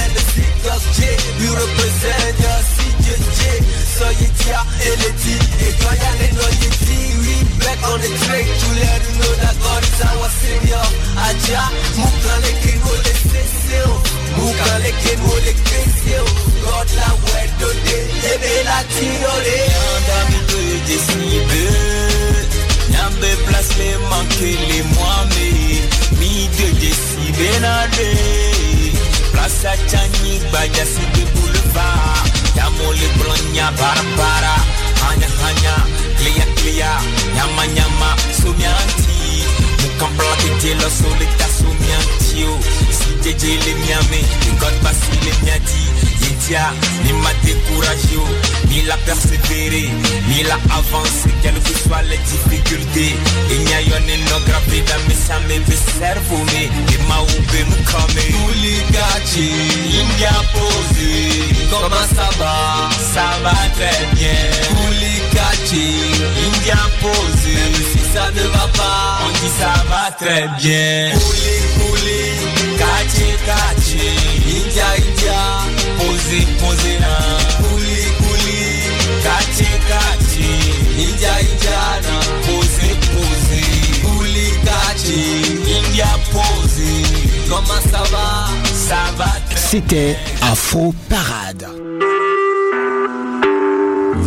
and 0.00 0.12
the 0.14 0.22
Seekers 0.32 0.84
J. 0.96 1.00
We 1.38 1.46
represent 1.48 2.34
the 2.42 2.54
CJJ 2.72 3.40
So 3.96 4.06
you 4.20 4.28
tia 4.38 4.60
eleti 4.90 5.36
E 5.64 5.72
kwa 5.80 5.92
yane 6.02 6.28
no 6.36 6.46
yeti 6.60 6.98
We 7.22 7.34
back 7.58 7.80
on 7.90 8.00
the 8.00 8.10
track 8.24 8.46
To 8.46 8.68
let 8.82 9.02
you 9.06 9.14
know 9.18 9.32
that 9.42 9.56
God 9.62 9.82
is 9.82 10.00
our 10.02 10.28
India 10.52 11.62
Muka 11.96 12.02
leke 12.02 12.11
leke 15.42 15.42
no 15.42 15.44
le 15.44 15.52
kese 15.68 16.14
o 16.20 16.24
God 16.64 16.88
la 16.96 17.08
wedo 17.24 17.68
de 17.84 17.96
Ebe 18.32 18.52
la 18.64 18.78
de 19.44 19.58
de 24.68 24.78
mwame 24.82 25.48
Mi 26.18 26.48
de 26.56 26.66
desibe 26.80 27.50
na 27.60 27.86
de 27.86 28.08
si 30.86 31.04
de 31.14 31.24
boulevard 31.34 32.26
le 32.92 33.06
Hanya 35.02 35.28
hanya 35.42 35.76
Nyama 37.34 37.66
nyama 37.66 38.16
Somianti 39.82 39.88
Mukambla 39.88 40.36
de 40.36 40.60
jelo 40.60 40.88
solita 40.90 41.46
somianti 41.48 42.40
yo 42.40 42.58
Si 42.90 43.10
jeje 43.22 43.58
le 43.64 43.74
miame 43.74 44.20
God 44.60 44.74
basi 44.82 45.12
le 45.24 45.32
miadi. 45.42 46.02
India 46.22 46.72
Ni 47.04 47.12
m'a 47.12 47.30
yo 48.12 48.24
Ni 48.68 48.82
la 48.82 48.96
persévérer 48.98 49.90
Ni 50.28 50.42
la 50.44 50.54
avancer 50.70 51.32
Quelles 51.42 51.60
que 51.60 51.74
soient 51.88 52.02
les 52.02 52.18
difficultés 52.18 53.16
Inya 53.50 53.80
yone 53.80 54.16
no 54.30 54.38
gravida 54.46 54.96
Me 55.08 55.14
sa 55.14 55.38
me 55.40 55.58
ve 55.58 55.76
servo 55.76 56.38
me 56.52 56.64
E 56.64 56.98
ma 57.08 57.20
ube 57.22 57.64
mukame 57.70 58.24
Uligachi 58.46 59.50
India 60.00 60.32
posé. 60.52 61.42
Comment 61.70 62.08
ça 62.14 62.28
va? 62.38 62.90
Ça 63.14 63.26
va 63.42 63.54
très 63.76 64.06
bien 64.14 65.11
Uligachi 65.32 65.94
India 66.46 66.76
posé 67.00 67.54
Même 67.54 67.74
si 67.74 67.98
ça 68.14 68.30
ne 68.34 68.42
va 68.48 68.68
pas 68.76 69.18
On 69.26 69.30
dit 69.30 69.52
ça 69.58 69.72
va 69.88 70.10
très 70.12 70.46
bien. 70.58 71.12
Uli 71.14 71.56
uli 71.88 72.76
Kachi 72.78 73.28
kachi 73.46 74.08
India 74.46 74.84
India 74.98 75.40
Posé 75.98 76.46
posé 76.60 76.98
na 77.00 77.16
Uli 77.74 78.02
uli 78.30 78.62
Kachi 79.22 79.68
kachi 79.88 80.50
India 80.98 81.32
India 81.40 81.80
Posé 82.46 82.88
posé 83.14 83.62
Uli 84.20 84.50
kachi 84.64 85.20
India 85.78 86.06
posé 86.32 87.02
Comment 87.48 87.82
ça 87.90 88.02
va? 88.10 88.48
Ça 88.74 89.12
va 89.16 89.32
C'était 89.56 90.16
Afro 90.42 90.94
Parade. 91.08 91.66